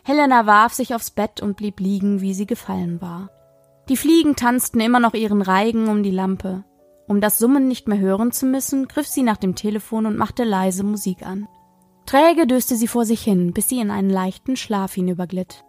Helena 0.03 0.45
warf 0.45 0.73
sich 0.73 0.95
aufs 0.95 1.11
Bett 1.11 1.41
und 1.41 1.57
blieb 1.57 1.79
liegen, 1.79 2.21
wie 2.21 2.33
sie 2.33 2.45
gefallen 2.45 3.01
war. 3.01 3.29
Die 3.89 3.97
Fliegen 3.97 4.35
tanzten 4.35 4.79
immer 4.79 4.99
noch 4.99 5.13
ihren 5.13 5.41
Reigen 5.41 5.89
um 5.89 6.03
die 6.03 6.11
Lampe. 6.11 6.63
Um 7.07 7.21
das 7.21 7.37
Summen 7.37 7.67
nicht 7.67 7.87
mehr 7.87 7.99
hören 7.99 8.31
zu 8.31 8.45
müssen, 8.45 8.87
griff 8.87 9.07
sie 9.07 9.23
nach 9.23 9.37
dem 9.37 9.55
Telefon 9.55 10.05
und 10.05 10.17
machte 10.17 10.43
leise 10.43 10.83
Musik 10.83 11.25
an. 11.25 11.47
Träge 12.05 12.47
döste 12.47 12.75
sie 12.75 12.87
vor 12.87 13.05
sich 13.05 13.21
hin, 13.21 13.51
bis 13.51 13.67
sie 13.67 13.79
in 13.79 13.91
einen 13.91 14.09
leichten 14.09 14.55
Schlaf 14.55 14.93
hinüberglitt. 14.93 15.65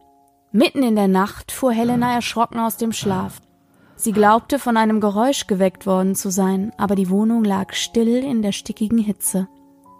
Mitten 0.52 0.82
in 0.82 0.96
der 0.96 1.08
Nacht 1.08 1.50
fuhr 1.50 1.72
Helena 1.72 2.14
erschrocken 2.14 2.58
aus 2.58 2.76
dem 2.76 2.92
Schlaf. 2.92 3.40
Sie 3.96 4.12
glaubte, 4.12 4.58
von 4.58 4.76
einem 4.76 5.00
Geräusch 5.00 5.46
geweckt 5.46 5.86
worden 5.86 6.14
zu 6.14 6.30
sein, 6.30 6.72
aber 6.76 6.94
die 6.94 7.10
Wohnung 7.10 7.44
lag 7.44 7.72
still 7.72 8.22
in 8.22 8.42
der 8.42 8.52
stickigen 8.52 8.98
Hitze. 8.98 9.48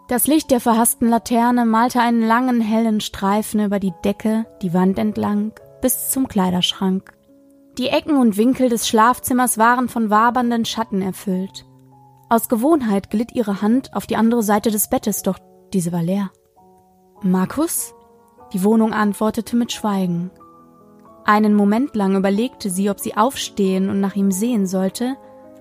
Das 0.09 0.27
Licht 0.27 0.51
der 0.51 0.61
verhassten 0.61 1.09
Laterne 1.09 1.67
malte 1.67 2.01
einen 2.01 2.23
langen 2.23 2.61
hellen 2.61 3.01
Streifen 3.01 3.65
über 3.65 3.81
die 3.81 3.95
Decke, 4.05 4.47
die 4.63 4.73
Wand 4.73 4.99
entlang, 4.99 5.53
bis 5.81 6.11
zum 6.11 6.29
Kleiderschrank. 6.29 7.13
Die 7.79 7.89
Ecken 7.89 8.17
und 8.17 8.37
Winkel 8.37 8.69
des 8.69 8.87
Schlafzimmers 8.87 9.59
waren 9.59 9.89
von 9.89 10.09
wabernden 10.09 10.65
Schatten 10.65 11.03
erfüllt. 11.03 11.67
Aus 12.29 12.49
Gewohnheit 12.49 13.11
glitt 13.11 13.33
ihre 13.33 13.63
Hand 13.63 13.95
auf 13.95 14.07
die 14.07 14.17
andere 14.17 14.43
Seite 14.43 14.71
des 14.71 14.89
Bettes, 14.89 15.23
doch 15.23 15.39
diese 15.73 15.93
war 15.93 16.03
leer. 16.03 16.31
Markus? 17.23 17.95
Die 18.53 18.63
Wohnung 18.63 18.93
antwortete 18.93 19.57
mit 19.57 19.73
Schweigen. 19.73 20.31
Einen 21.27 21.55
Moment 21.55 21.97
lang 21.97 22.15
überlegte 22.15 22.71
sie, 22.71 22.89
ob 22.89 23.01
sie 23.01 23.17
aufstehen 23.17 23.91
und 23.91 24.01
nach 24.01 24.15
ihm 24.15 24.31
sehen 24.31 24.65
sollte, 24.65 25.17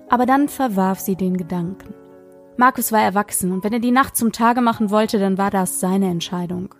aber 0.08 0.24
dann 0.24 0.48
verwarf 0.48 1.00
sie 1.00 1.16
den 1.16 1.36
Gedanken. 1.36 1.92
Markus 2.56 2.92
war 2.92 3.00
erwachsen 3.00 3.50
und 3.50 3.64
wenn 3.64 3.72
er 3.72 3.80
die 3.80 3.90
Nacht 3.90 4.16
zum 4.16 4.30
Tage 4.30 4.60
machen 4.60 4.90
wollte, 4.90 5.18
dann 5.18 5.38
war 5.38 5.50
das 5.50 5.80
seine 5.80 6.08
Entscheidung. 6.08 6.72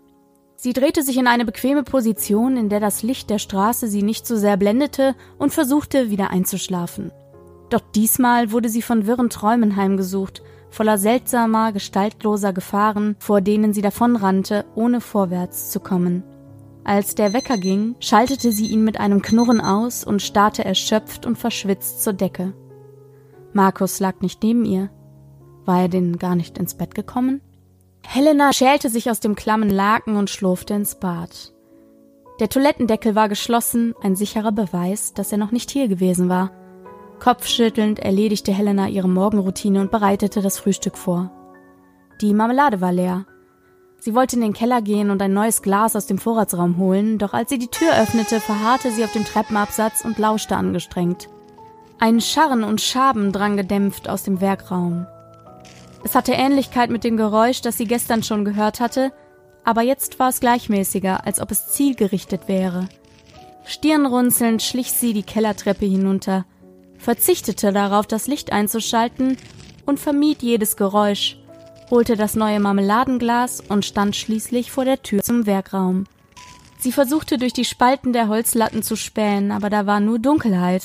Sie 0.54 0.72
drehte 0.72 1.02
sich 1.02 1.18
in 1.18 1.26
eine 1.26 1.44
bequeme 1.44 1.82
Position, 1.82 2.56
in 2.56 2.68
der 2.68 2.78
das 2.78 3.02
Licht 3.02 3.28
der 3.28 3.40
Straße 3.40 3.88
sie 3.88 4.02
nicht 4.02 4.24
so 4.24 4.36
sehr 4.36 4.56
blendete 4.56 5.16
und 5.36 5.52
versuchte 5.52 6.08
wieder 6.08 6.30
einzuschlafen. 6.30 7.10
Doch 7.70 7.82
diesmal 7.96 8.52
wurde 8.52 8.68
sie 8.68 8.82
von 8.82 9.08
wirren 9.08 9.30
Träumen 9.30 9.74
heimgesucht, 9.74 10.42
voller 10.70 10.96
seltsamer, 10.96 11.72
gestaltloser 11.72 12.52
Gefahren, 12.52 13.16
vor 13.18 13.40
denen 13.40 13.72
sie 13.72 13.82
davonrannte, 13.82 14.64
ohne 14.76 15.00
vorwärts 15.00 15.70
zu 15.70 15.80
kommen. 15.80 16.22
Als 16.86 17.16
der 17.16 17.32
Wecker 17.32 17.58
ging, 17.58 17.96
schaltete 17.98 18.52
sie 18.52 18.68
ihn 18.68 18.84
mit 18.84 19.00
einem 19.00 19.20
Knurren 19.20 19.60
aus 19.60 20.04
und 20.04 20.22
starrte 20.22 20.64
erschöpft 20.64 21.26
und 21.26 21.36
verschwitzt 21.36 22.04
zur 22.04 22.12
Decke. 22.12 22.54
Markus 23.52 23.98
lag 23.98 24.20
nicht 24.20 24.40
neben 24.44 24.64
ihr. 24.64 24.90
War 25.64 25.80
er 25.80 25.88
denn 25.88 26.16
gar 26.16 26.36
nicht 26.36 26.58
ins 26.58 26.76
Bett 26.76 26.94
gekommen? 26.94 27.40
Helena 28.06 28.52
schälte 28.52 28.88
sich 28.88 29.10
aus 29.10 29.18
dem 29.18 29.34
klammen 29.34 29.68
Laken 29.68 30.14
und 30.14 30.30
schlurfte 30.30 30.74
ins 30.74 31.00
Bad. 31.00 31.52
Der 32.38 32.48
Toilettendeckel 32.48 33.16
war 33.16 33.28
geschlossen, 33.28 33.96
ein 34.00 34.14
sicherer 34.14 34.52
Beweis, 34.52 35.12
dass 35.12 35.32
er 35.32 35.38
noch 35.38 35.50
nicht 35.50 35.72
hier 35.72 35.88
gewesen 35.88 36.28
war. 36.28 36.52
Kopfschüttelnd 37.18 37.98
erledigte 37.98 38.52
Helena 38.52 38.86
ihre 38.86 39.08
Morgenroutine 39.08 39.80
und 39.80 39.90
bereitete 39.90 40.40
das 40.40 40.56
Frühstück 40.60 40.96
vor. 40.96 41.32
Die 42.20 42.32
Marmelade 42.32 42.80
war 42.80 42.92
leer. 42.92 43.26
Sie 44.06 44.14
wollte 44.14 44.36
in 44.36 44.42
den 44.42 44.52
Keller 44.52 44.82
gehen 44.82 45.10
und 45.10 45.20
ein 45.20 45.32
neues 45.32 45.62
Glas 45.62 45.96
aus 45.96 46.06
dem 46.06 46.18
Vorratsraum 46.18 46.76
holen, 46.76 47.18
doch 47.18 47.32
als 47.32 47.50
sie 47.50 47.58
die 47.58 47.66
Tür 47.66 47.90
öffnete, 48.00 48.38
verharrte 48.38 48.92
sie 48.92 49.02
auf 49.02 49.10
dem 49.10 49.24
Treppenabsatz 49.24 50.04
und 50.04 50.16
lauschte 50.16 50.54
angestrengt. 50.54 51.28
Ein 51.98 52.20
Scharren 52.20 52.62
und 52.62 52.80
Schaben 52.80 53.32
drang 53.32 53.56
gedämpft 53.56 54.08
aus 54.08 54.22
dem 54.22 54.40
Werkraum. 54.40 55.08
Es 56.04 56.14
hatte 56.14 56.34
Ähnlichkeit 56.34 56.88
mit 56.88 57.02
dem 57.02 57.16
Geräusch, 57.16 57.62
das 57.62 57.78
sie 57.78 57.86
gestern 57.86 58.22
schon 58.22 58.44
gehört 58.44 58.78
hatte, 58.78 59.10
aber 59.64 59.82
jetzt 59.82 60.20
war 60.20 60.28
es 60.28 60.38
gleichmäßiger, 60.38 61.26
als 61.26 61.40
ob 61.40 61.50
es 61.50 61.66
zielgerichtet 61.72 62.46
wäre. 62.46 62.88
Stirnrunzelnd 63.64 64.62
schlich 64.62 64.92
sie 64.92 65.14
die 65.14 65.24
Kellertreppe 65.24 65.84
hinunter, 65.84 66.44
verzichtete 66.96 67.72
darauf, 67.72 68.06
das 68.06 68.28
Licht 68.28 68.52
einzuschalten 68.52 69.36
und 69.84 69.98
vermied 69.98 70.44
jedes 70.44 70.76
Geräusch, 70.76 71.38
holte 71.90 72.16
das 72.16 72.34
neue 72.34 72.60
Marmeladenglas 72.60 73.62
und 73.68 73.84
stand 73.84 74.16
schließlich 74.16 74.70
vor 74.70 74.84
der 74.84 75.02
Tür 75.02 75.22
zum 75.22 75.46
Werkraum. 75.46 76.04
Sie 76.78 76.92
versuchte 76.92 77.38
durch 77.38 77.52
die 77.52 77.64
Spalten 77.64 78.12
der 78.12 78.28
Holzlatten 78.28 78.82
zu 78.82 78.96
spähen, 78.96 79.50
aber 79.50 79.70
da 79.70 79.86
war 79.86 80.00
nur 80.00 80.18
Dunkelheit. 80.18 80.82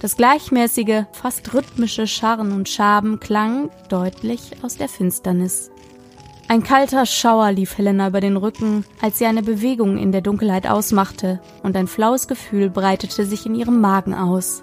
Das 0.00 0.16
gleichmäßige, 0.16 1.04
fast 1.12 1.52
rhythmische 1.54 2.06
Scharren 2.06 2.52
und 2.52 2.68
Schaben 2.68 3.18
klang 3.18 3.70
deutlich 3.88 4.52
aus 4.62 4.76
der 4.76 4.88
Finsternis. 4.88 5.70
Ein 6.46 6.62
kalter 6.62 7.04
Schauer 7.04 7.52
lief 7.52 7.76
Helena 7.76 8.08
über 8.08 8.20
den 8.20 8.36
Rücken, 8.36 8.84
als 9.02 9.18
sie 9.18 9.26
eine 9.26 9.42
Bewegung 9.42 9.98
in 9.98 10.12
der 10.12 10.22
Dunkelheit 10.22 10.66
ausmachte, 10.66 11.40
und 11.62 11.76
ein 11.76 11.88
flaues 11.88 12.28
Gefühl 12.28 12.70
breitete 12.70 13.26
sich 13.26 13.44
in 13.44 13.54
ihrem 13.54 13.80
Magen 13.80 14.14
aus. 14.14 14.62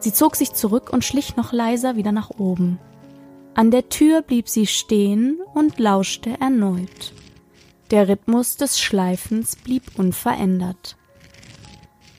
Sie 0.00 0.12
zog 0.12 0.36
sich 0.36 0.52
zurück 0.52 0.90
und 0.92 1.04
schlich 1.04 1.36
noch 1.36 1.52
leiser 1.52 1.96
wieder 1.96 2.12
nach 2.12 2.30
oben. 2.30 2.78
An 3.56 3.70
der 3.70 3.88
Tür 3.88 4.20
blieb 4.20 4.50
sie 4.50 4.66
stehen 4.66 5.40
und 5.54 5.78
lauschte 5.78 6.38
erneut. 6.40 7.14
Der 7.90 8.06
Rhythmus 8.06 8.58
des 8.58 8.78
Schleifens 8.78 9.56
blieb 9.56 9.98
unverändert. 9.98 10.98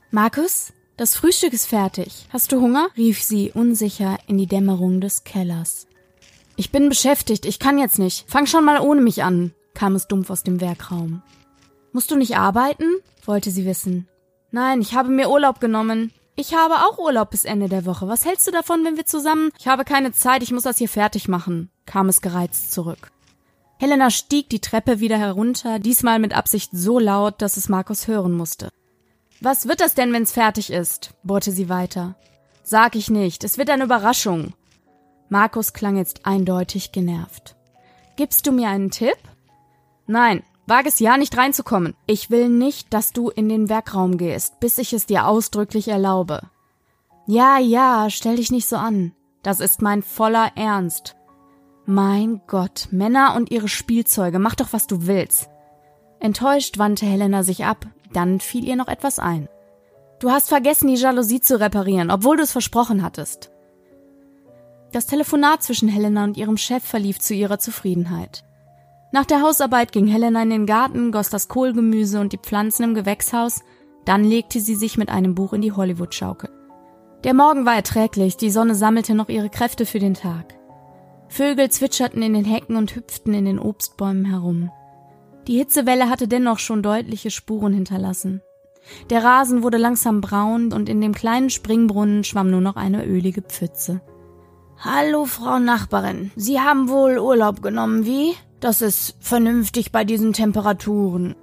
Markus? 0.09 0.73
Das 0.97 1.15
Frühstück 1.15 1.53
ist 1.53 1.67
fertig. 1.67 2.25
Hast 2.31 2.51
du 2.51 2.59
Hunger? 2.59 2.87
rief 2.97 3.21
sie 3.21 3.51
unsicher 3.51 4.17
in 4.25 4.39
die 4.39 4.47
Dämmerung 4.47 4.99
des 4.99 5.25
Kellers. 5.25 5.85
Ich 6.55 6.71
bin 6.71 6.89
beschäftigt, 6.89 7.45
ich 7.45 7.59
kann 7.59 7.77
jetzt 7.77 7.99
nicht. 7.99 8.27
Fang 8.27 8.47
schon 8.47 8.65
mal 8.65 8.81
ohne 8.81 9.01
mich 9.01 9.21
an, 9.21 9.53
kam 9.75 9.93
es 9.93 10.07
dumpf 10.07 10.31
aus 10.31 10.41
dem 10.41 10.59
Werkraum. 10.59 11.21
Musst 11.91 12.09
du 12.09 12.15
nicht 12.15 12.35
arbeiten? 12.35 12.85
wollte 13.27 13.51
sie 13.51 13.65
wissen. 13.67 14.07
Nein, 14.49 14.81
ich 14.81 14.95
habe 14.95 15.09
mir 15.09 15.29
Urlaub 15.29 15.59
genommen. 15.59 16.11
Ich 16.39 16.53
habe 16.53 16.75
auch 16.75 16.99
Urlaub 16.99 17.31
bis 17.31 17.45
Ende 17.45 17.67
der 17.67 17.85
Woche. 17.87 18.07
Was 18.07 18.23
hältst 18.23 18.45
du 18.45 18.51
davon, 18.51 18.85
wenn 18.85 18.95
wir 18.95 19.07
zusammen? 19.07 19.51
Ich 19.57 19.67
habe 19.67 19.83
keine 19.83 20.11
Zeit, 20.11 20.43
ich 20.43 20.51
muss 20.51 20.63
das 20.63 20.77
hier 20.77 20.87
fertig 20.87 21.27
machen, 21.27 21.71
kam 21.87 22.09
es 22.09 22.21
gereizt 22.21 22.71
zurück. 22.71 23.11
Helena 23.79 24.11
stieg 24.11 24.47
die 24.47 24.61
Treppe 24.61 24.99
wieder 24.99 25.17
herunter, 25.17 25.79
diesmal 25.79 26.19
mit 26.19 26.35
Absicht 26.35 26.69
so 26.73 26.99
laut, 26.99 27.41
dass 27.41 27.57
es 27.57 27.69
Markus 27.69 28.07
hören 28.07 28.33
musste. 28.33 28.69
Was 29.41 29.67
wird 29.67 29.81
das 29.81 29.95
denn, 29.95 30.13
wenn's 30.13 30.31
fertig 30.31 30.71
ist? 30.71 31.15
bohrte 31.23 31.51
sie 31.51 31.69
weiter. 31.69 32.15
Sag 32.61 32.95
ich 32.95 33.09
nicht, 33.09 33.43
es 33.43 33.57
wird 33.57 33.71
eine 33.71 33.85
Überraschung. 33.85 34.53
Markus 35.29 35.73
klang 35.73 35.97
jetzt 35.97 36.27
eindeutig 36.27 36.91
genervt. 36.91 37.55
Gibst 38.15 38.45
du 38.45 38.51
mir 38.51 38.69
einen 38.69 38.91
Tipp? 38.91 39.17
Nein, 40.05 40.43
wage 40.67 40.89
es 40.89 40.99
ja 40.99 41.17
nicht 41.17 41.35
reinzukommen. 41.37 41.95
Ich 42.05 42.29
will 42.29 42.49
nicht, 42.49 42.93
dass 42.93 43.13
du 43.13 43.29
in 43.29 43.49
den 43.49 43.69
Werkraum 43.69 44.17
gehst, 44.17 44.59
bis 44.59 44.77
ich 44.77 44.93
es 44.93 45.05
dir 45.05 45.27
ausdrücklich 45.27 45.87
erlaube. 45.87 46.41
Ja, 47.25 47.57
ja, 47.57 48.09
stell 48.09 48.35
dich 48.35 48.51
nicht 48.51 48.67
so 48.67 48.75
an. 48.75 49.13
Das 49.43 49.59
ist 49.59 49.81
mein 49.81 50.03
voller 50.03 50.51
Ernst. 50.55 51.15
Mein 51.85 52.41
Gott, 52.47 52.89
Männer 52.91 53.33
und 53.35 53.49
ihre 53.49 53.69
Spielzeuge, 53.69 54.39
mach 54.39 54.55
doch, 54.55 54.73
was 54.73 54.87
du 54.87 55.07
willst. 55.07 55.49
Enttäuscht 56.19 56.77
wandte 56.77 57.05
Helena 57.05 57.43
sich 57.43 57.63
ab, 57.63 57.85
dann 58.11 58.39
fiel 58.39 58.65
ihr 58.65 58.75
noch 58.75 58.87
etwas 58.87 59.19
ein. 59.19 59.47
Du 60.19 60.31
hast 60.31 60.49
vergessen, 60.49 60.87
die 60.87 60.95
Jalousie 60.95 61.41
zu 61.41 61.59
reparieren, 61.59 62.11
obwohl 62.11 62.37
du 62.37 62.43
es 62.43 62.51
versprochen 62.51 63.03
hattest. 63.03 63.51
Das 64.91 65.05
Telefonat 65.05 65.63
zwischen 65.63 65.89
Helena 65.89 66.23
und 66.23 66.37
ihrem 66.37 66.57
Chef 66.57 66.83
verlief 66.83 67.19
zu 67.19 67.33
ihrer 67.33 67.59
Zufriedenheit. 67.59 68.43
Nach 69.17 69.25
der 69.25 69.41
Hausarbeit 69.41 69.91
ging 69.91 70.05
Helena 70.05 70.43
in 70.43 70.51
den 70.51 70.67
Garten, 70.67 71.11
goss 71.11 71.31
das 71.31 71.47
Kohlgemüse 71.47 72.19
und 72.19 72.33
die 72.33 72.37
Pflanzen 72.37 72.83
im 72.83 72.93
Gewächshaus, 72.93 73.63
dann 74.05 74.23
legte 74.23 74.59
sie 74.59 74.75
sich 74.75 74.95
mit 74.95 75.09
einem 75.09 75.33
Buch 75.33 75.53
in 75.53 75.61
die 75.63 75.71
Hollywood-Schaukel. 75.71 76.51
Der 77.23 77.33
Morgen 77.33 77.65
war 77.65 77.73
erträglich, 77.73 78.37
die 78.37 78.51
Sonne 78.51 78.75
sammelte 78.75 79.15
noch 79.15 79.27
ihre 79.27 79.49
Kräfte 79.49 79.87
für 79.87 79.97
den 79.97 80.13
Tag. 80.13 80.53
Vögel 81.29 81.71
zwitscherten 81.71 82.21
in 82.21 82.35
den 82.35 82.45
Hecken 82.45 82.75
und 82.75 82.95
hüpften 82.95 83.33
in 83.33 83.45
den 83.45 83.57
Obstbäumen 83.57 84.25
herum. 84.25 84.69
Die 85.47 85.57
Hitzewelle 85.57 86.11
hatte 86.11 86.27
dennoch 86.27 86.59
schon 86.59 86.83
deutliche 86.83 87.31
Spuren 87.31 87.73
hinterlassen. 87.73 88.43
Der 89.09 89.23
Rasen 89.23 89.63
wurde 89.63 89.77
langsam 89.77 90.21
braun 90.21 90.71
und 90.71 90.89
in 90.89 91.01
dem 91.01 91.15
kleinen 91.15 91.49
Springbrunnen 91.49 92.23
schwamm 92.23 92.51
nur 92.51 92.61
noch 92.61 92.75
eine 92.75 93.03
ölige 93.03 93.41
Pfütze. 93.41 93.99
Hallo, 94.77 95.25
Frau 95.25 95.57
Nachbarin. 95.57 96.29
Sie 96.35 96.59
haben 96.59 96.87
wohl 96.87 97.17
Urlaub 97.17 97.63
genommen, 97.63 98.05
wie? 98.05 98.35
Das 98.59 98.81
ist 98.81 99.15
vernünftig 99.19 99.91
bei 99.91 100.03
diesen 100.03 100.33
Temperaturen. 100.33 101.35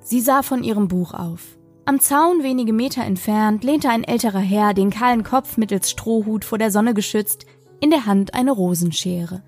Sie 0.00 0.20
sah 0.20 0.42
von 0.42 0.62
ihrem 0.62 0.88
Buch 0.88 1.12
auf. 1.12 1.58
Am 1.84 2.00
Zaun 2.00 2.42
wenige 2.42 2.72
Meter 2.72 3.02
entfernt 3.02 3.64
lehnte 3.64 3.90
ein 3.90 4.02
älterer 4.02 4.40
Herr, 4.40 4.72
den 4.72 4.90
kahlen 4.90 5.24
Kopf 5.24 5.56
mittels 5.56 5.90
Strohhut 5.90 6.44
vor 6.44 6.58
der 6.58 6.70
Sonne 6.70 6.94
geschützt, 6.94 7.46
in 7.80 7.90
der 7.90 8.06
Hand 8.06 8.34
eine 8.34 8.52
Rosenschere. 8.52 9.42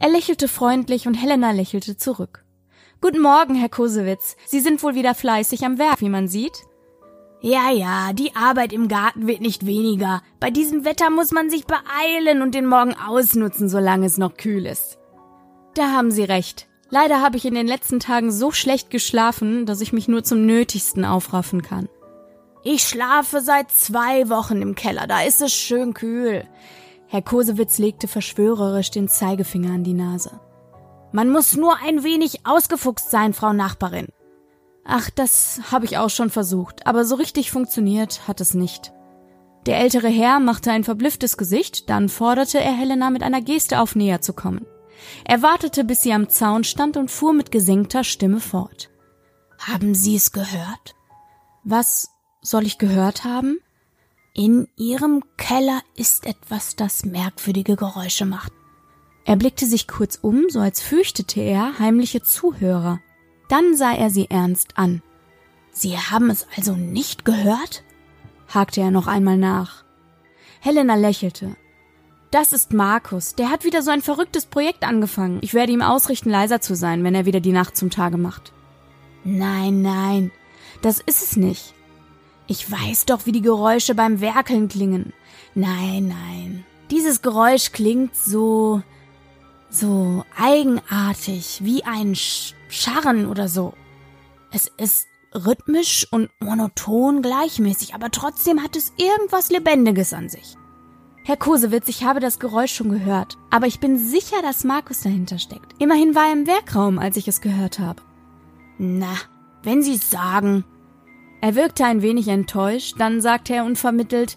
Er 0.00 0.10
lächelte 0.10 0.48
freundlich 0.48 1.06
und 1.06 1.14
Helena 1.14 1.52
lächelte 1.52 1.96
zurück. 1.96 2.44
Guten 3.00 3.20
Morgen, 3.20 3.54
Herr 3.54 3.68
Kosewitz. 3.68 4.36
Sie 4.46 4.60
sind 4.60 4.82
wohl 4.82 4.94
wieder 4.94 5.14
fleißig 5.14 5.64
am 5.64 5.78
Werk, 5.78 6.00
wie 6.00 6.08
man 6.08 6.26
sieht. 6.26 6.64
Ja, 7.40 7.70
ja, 7.70 8.12
die 8.12 8.34
Arbeit 8.36 8.72
im 8.72 8.88
Garten 8.88 9.26
wird 9.26 9.40
nicht 9.40 9.66
weniger. 9.66 10.22
Bei 10.40 10.50
diesem 10.50 10.84
Wetter 10.84 11.10
muss 11.10 11.30
man 11.30 11.50
sich 11.50 11.64
beeilen 11.66 12.42
und 12.42 12.54
den 12.54 12.66
Morgen 12.66 12.94
ausnutzen, 12.94 13.68
solange 13.68 14.06
es 14.06 14.18
noch 14.18 14.36
kühl 14.36 14.66
ist. 14.66 14.98
Da 15.74 15.92
haben 15.92 16.10
Sie 16.10 16.24
recht. 16.24 16.66
Leider 16.90 17.22
habe 17.22 17.38
ich 17.38 17.46
in 17.46 17.54
den 17.54 17.66
letzten 17.66 18.00
Tagen 18.00 18.30
so 18.30 18.50
schlecht 18.50 18.90
geschlafen, 18.90 19.64
dass 19.64 19.80
ich 19.80 19.94
mich 19.94 20.08
nur 20.08 20.22
zum 20.22 20.44
Nötigsten 20.44 21.06
aufraffen 21.06 21.62
kann. 21.62 21.88
Ich 22.64 22.82
schlafe 22.82 23.40
seit 23.40 23.70
zwei 23.70 24.28
Wochen 24.28 24.60
im 24.60 24.74
Keller, 24.74 25.06
da 25.06 25.22
ist 25.22 25.40
es 25.40 25.52
schön 25.52 25.94
kühl. 25.94 26.46
Herr 27.08 27.22
Kosewitz 27.22 27.78
legte 27.78 28.08
verschwörerisch 28.08 28.90
den 28.90 29.08
Zeigefinger 29.08 29.72
an 29.72 29.84
die 29.84 29.94
Nase. 29.94 30.40
Man 31.12 31.30
muss 31.30 31.56
nur 31.56 31.76
ein 31.82 32.04
wenig 32.04 32.46
ausgefuchst 32.46 33.10
sein, 33.10 33.32
Frau 33.32 33.52
Nachbarin. 33.52 34.08
Ach, 34.84 35.10
das 35.10 35.60
habe 35.70 35.84
ich 35.86 35.98
auch 35.98 36.10
schon 36.10 36.30
versucht, 36.30 36.86
aber 36.86 37.04
so 37.04 37.16
richtig 37.16 37.50
funktioniert 37.50 38.26
hat 38.28 38.40
es 38.40 38.54
nicht. 38.54 38.92
Der 39.66 39.78
ältere 39.78 40.08
Herr 40.08 40.40
machte 40.40 40.70
ein 40.70 40.84
verblüfftes 40.84 41.36
Gesicht, 41.36 41.88
dann 41.88 42.08
forderte 42.08 42.60
er 42.60 42.72
Helena 42.72 43.10
mit 43.10 43.22
einer 43.22 43.40
Geste 43.40 43.80
auf, 43.80 43.94
näher 43.94 44.20
zu 44.20 44.32
kommen. 44.32 44.66
Er 45.24 45.42
wartete, 45.42 45.84
bis 45.84 46.02
sie 46.02 46.12
am 46.12 46.28
Zaun 46.28 46.64
stand 46.64 46.96
und 46.96 47.10
fuhr 47.10 47.32
mit 47.32 47.50
gesenkter 47.50 48.04
Stimme 48.04 48.40
fort. 48.40 48.90
Haben 49.58 49.94
Sie 49.94 50.16
es 50.16 50.32
gehört? 50.32 50.94
Was 51.64 52.10
soll 52.40 52.66
ich 52.66 52.78
gehört 52.78 53.24
haben? 53.24 53.58
In 54.34 54.68
ihrem 54.76 55.22
Keller 55.36 55.82
ist 55.94 56.26
etwas, 56.26 56.74
das 56.74 57.04
merkwürdige 57.04 57.76
Geräusche 57.76 58.24
macht. 58.24 58.52
Er 59.24 59.36
blickte 59.36 59.66
sich 59.66 59.86
kurz 59.86 60.18
um, 60.20 60.46
so 60.48 60.58
als 60.58 60.80
fürchtete 60.80 61.40
er 61.40 61.78
heimliche 61.78 62.22
Zuhörer. 62.22 63.00
Dann 63.48 63.76
sah 63.76 63.92
er 63.92 64.10
sie 64.10 64.28
ernst 64.30 64.78
an. 64.78 65.02
Sie 65.70 65.96
haben 65.96 66.30
es 66.30 66.46
also 66.56 66.74
nicht 66.74 67.24
gehört? 67.24 67.84
hakte 68.48 68.80
er 68.80 68.90
noch 68.90 69.06
einmal 69.06 69.36
nach. 69.36 69.84
Helena 70.60 70.94
lächelte. 70.94 71.56
Das 72.32 72.54
ist 72.54 72.72
Markus. 72.72 73.34
Der 73.34 73.50
hat 73.50 73.62
wieder 73.62 73.82
so 73.82 73.90
ein 73.90 74.00
verrücktes 74.00 74.46
Projekt 74.46 74.84
angefangen. 74.84 75.38
Ich 75.42 75.52
werde 75.52 75.70
ihm 75.70 75.82
ausrichten, 75.82 76.30
leiser 76.30 76.62
zu 76.62 76.74
sein, 76.74 77.04
wenn 77.04 77.14
er 77.14 77.26
wieder 77.26 77.40
die 77.40 77.52
Nacht 77.52 77.76
zum 77.76 77.90
Tage 77.90 78.16
macht. 78.16 78.54
Nein, 79.22 79.82
nein, 79.82 80.32
das 80.80 80.98
ist 80.98 81.22
es 81.22 81.36
nicht. 81.36 81.74
Ich 82.46 82.70
weiß 82.70 83.04
doch, 83.04 83.26
wie 83.26 83.32
die 83.32 83.42
Geräusche 83.42 83.94
beim 83.94 84.22
Werkeln 84.22 84.68
klingen. 84.68 85.12
Nein, 85.54 86.08
nein. 86.08 86.64
Dieses 86.90 87.20
Geräusch 87.20 87.70
klingt 87.70 88.16
so, 88.16 88.82
so 89.68 90.24
eigenartig, 90.34 91.60
wie 91.62 91.84
ein 91.84 92.14
Scharren 92.14 93.26
oder 93.26 93.46
so. 93.48 93.74
Es 94.50 94.72
ist 94.78 95.06
rhythmisch 95.34 96.08
und 96.10 96.30
monoton 96.40 97.20
gleichmäßig, 97.20 97.94
aber 97.94 98.10
trotzdem 98.10 98.62
hat 98.62 98.74
es 98.74 98.94
irgendwas 98.96 99.50
Lebendiges 99.50 100.14
an 100.14 100.30
sich. 100.30 100.56
Herr 101.24 101.36
Kosewitz, 101.36 101.86
ich 101.86 102.02
habe 102.02 102.18
das 102.18 102.40
Geräusch 102.40 102.74
schon 102.74 102.88
gehört, 102.88 103.38
aber 103.48 103.68
ich 103.68 103.78
bin 103.78 103.96
sicher, 103.96 104.42
dass 104.42 104.64
Markus 104.64 105.02
dahinter 105.02 105.38
steckt. 105.38 105.72
Immerhin 105.78 106.16
war 106.16 106.26
er 106.26 106.32
im 106.32 106.48
Werkraum, 106.48 106.98
als 106.98 107.16
ich 107.16 107.28
es 107.28 107.40
gehört 107.40 107.78
habe. 107.78 108.02
Na, 108.78 109.14
wenn 109.62 109.82
Sie 109.82 109.96
sagen. 109.96 110.64
Er 111.40 111.54
wirkte 111.54 111.84
ein 111.84 112.02
wenig 112.02 112.26
enttäuscht, 112.26 112.96
dann 112.98 113.20
sagte 113.20 113.54
er 113.54 113.64
unvermittelt, 113.64 114.36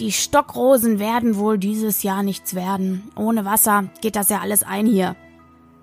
die 0.00 0.10
Stockrosen 0.10 0.98
werden 0.98 1.36
wohl 1.36 1.58
dieses 1.58 2.02
Jahr 2.02 2.24
nichts 2.24 2.56
werden. 2.56 3.04
Ohne 3.14 3.44
Wasser 3.44 3.84
geht 4.00 4.16
das 4.16 4.28
ja 4.28 4.40
alles 4.40 4.64
ein 4.64 4.86
hier. 4.86 5.14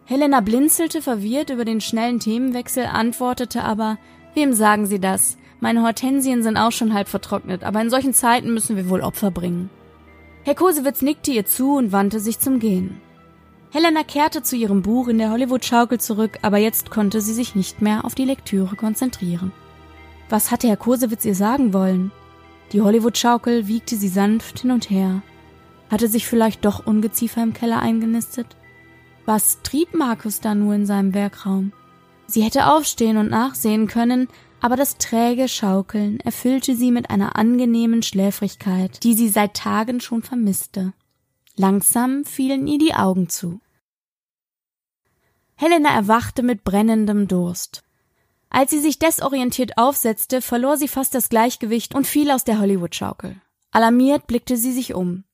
Helena 0.03 0.41
blinzelte 0.41 1.01
verwirrt 1.01 1.51
über 1.51 1.63
den 1.63 1.79
schnellen 1.79 2.19
Themenwechsel, 2.19 2.85
antwortete 2.85 3.63
aber, 3.63 3.97
wem 4.33 4.51
sagen 4.51 4.87
Sie 4.87 4.99
das? 4.99 5.37
Meine 5.61 5.83
Hortensien 5.83 6.43
sind 6.43 6.57
auch 6.57 6.73
schon 6.73 6.93
halb 6.93 7.07
vertrocknet, 7.07 7.63
aber 7.63 7.79
in 7.79 7.89
solchen 7.89 8.13
Zeiten 8.13 8.53
müssen 8.53 8.75
wir 8.75 8.89
wohl 8.89 8.99
Opfer 8.99 9.31
bringen. 9.31 9.69
Herr 10.45 10.55
Kosewitz 10.55 11.01
nickte 11.01 11.31
ihr 11.31 11.45
zu 11.45 11.77
und 11.77 11.93
wandte 11.93 12.19
sich 12.19 12.37
zum 12.37 12.59
Gehen. 12.59 12.99
Helena 13.71 14.03
kehrte 14.03 14.43
zu 14.43 14.57
ihrem 14.57 14.81
Buch 14.81 15.07
in 15.07 15.17
der 15.17 15.31
Hollywood-Schaukel 15.31 16.01
zurück, 16.01 16.37
aber 16.41 16.57
jetzt 16.57 16.91
konnte 16.91 17.21
sie 17.21 17.33
sich 17.33 17.55
nicht 17.55 17.81
mehr 17.81 18.03
auf 18.03 18.13
die 18.13 18.25
Lektüre 18.25 18.75
konzentrieren. 18.75 19.53
Was 20.29 20.51
hatte 20.51 20.67
Herr 20.67 20.77
Kosewitz 20.77 21.23
ihr 21.23 21.33
sagen 21.33 21.73
wollen? 21.73 22.11
Die 22.73 22.81
Hollywood-Schaukel 22.81 23.67
wiegte 23.67 23.95
sie 23.95 24.09
sanft 24.09 24.59
hin 24.59 24.71
und 24.71 24.89
her. 24.89 25.21
Hatte 25.89 26.09
sich 26.09 26.27
vielleicht 26.27 26.65
doch 26.65 26.85
Ungeziefer 26.85 27.41
im 27.41 27.53
Keller 27.53 27.81
eingenistet? 27.81 28.47
Was 29.25 29.61
trieb 29.61 29.93
Markus 29.93 30.41
da 30.41 30.55
nur 30.55 30.75
in 30.75 30.85
seinem 30.85 31.13
Werkraum? 31.13 31.71
Sie 32.27 32.41
hätte 32.41 32.67
aufstehen 32.67 33.15
und 33.15 33.29
nachsehen 33.29 33.87
können, 33.87 34.27
aber 34.63 34.77
das 34.77 34.97
träge 34.97 35.49
Schaukeln 35.49 36.21
erfüllte 36.21 36.73
sie 36.73 36.89
mit 36.89 37.09
einer 37.09 37.35
angenehmen 37.35 38.01
Schläfrigkeit, 38.01 39.03
die 39.03 39.13
sie 39.13 39.27
seit 39.27 39.55
Tagen 39.55 39.99
schon 39.99 40.23
vermisste. 40.23 40.93
Langsam 41.57 42.23
fielen 42.23 42.65
ihr 42.67 42.79
die 42.79 42.93
Augen 42.93 43.27
zu. 43.27 43.59
Helena 45.55 45.93
erwachte 45.93 46.43
mit 46.43 46.63
brennendem 46.63 47.27
Durst. 47.27 47.83
Als 48.49 48.71
sie 48.71 48.79
sich 48.79 48.99
desorientiert 48.99 49.77
aufsetzte, 49.77 50.41
verlor 50.41 50.77
sie 50.77 50.87
fast 50.87 51.13
das 51.13 51.27
Gleichgewicht 51.27 51.93
und 51.93 52.07
fiel 52.07 52.31
aus 52.31 52.45
der 52.45 52.59
Hollywood-Schaukel. 52.59 53.35
Alarmiert 53.71 54.27
blickte 54.27 54.55
sie 54.55 54.71
sich 54.71 54.93
um. 54.93 55.25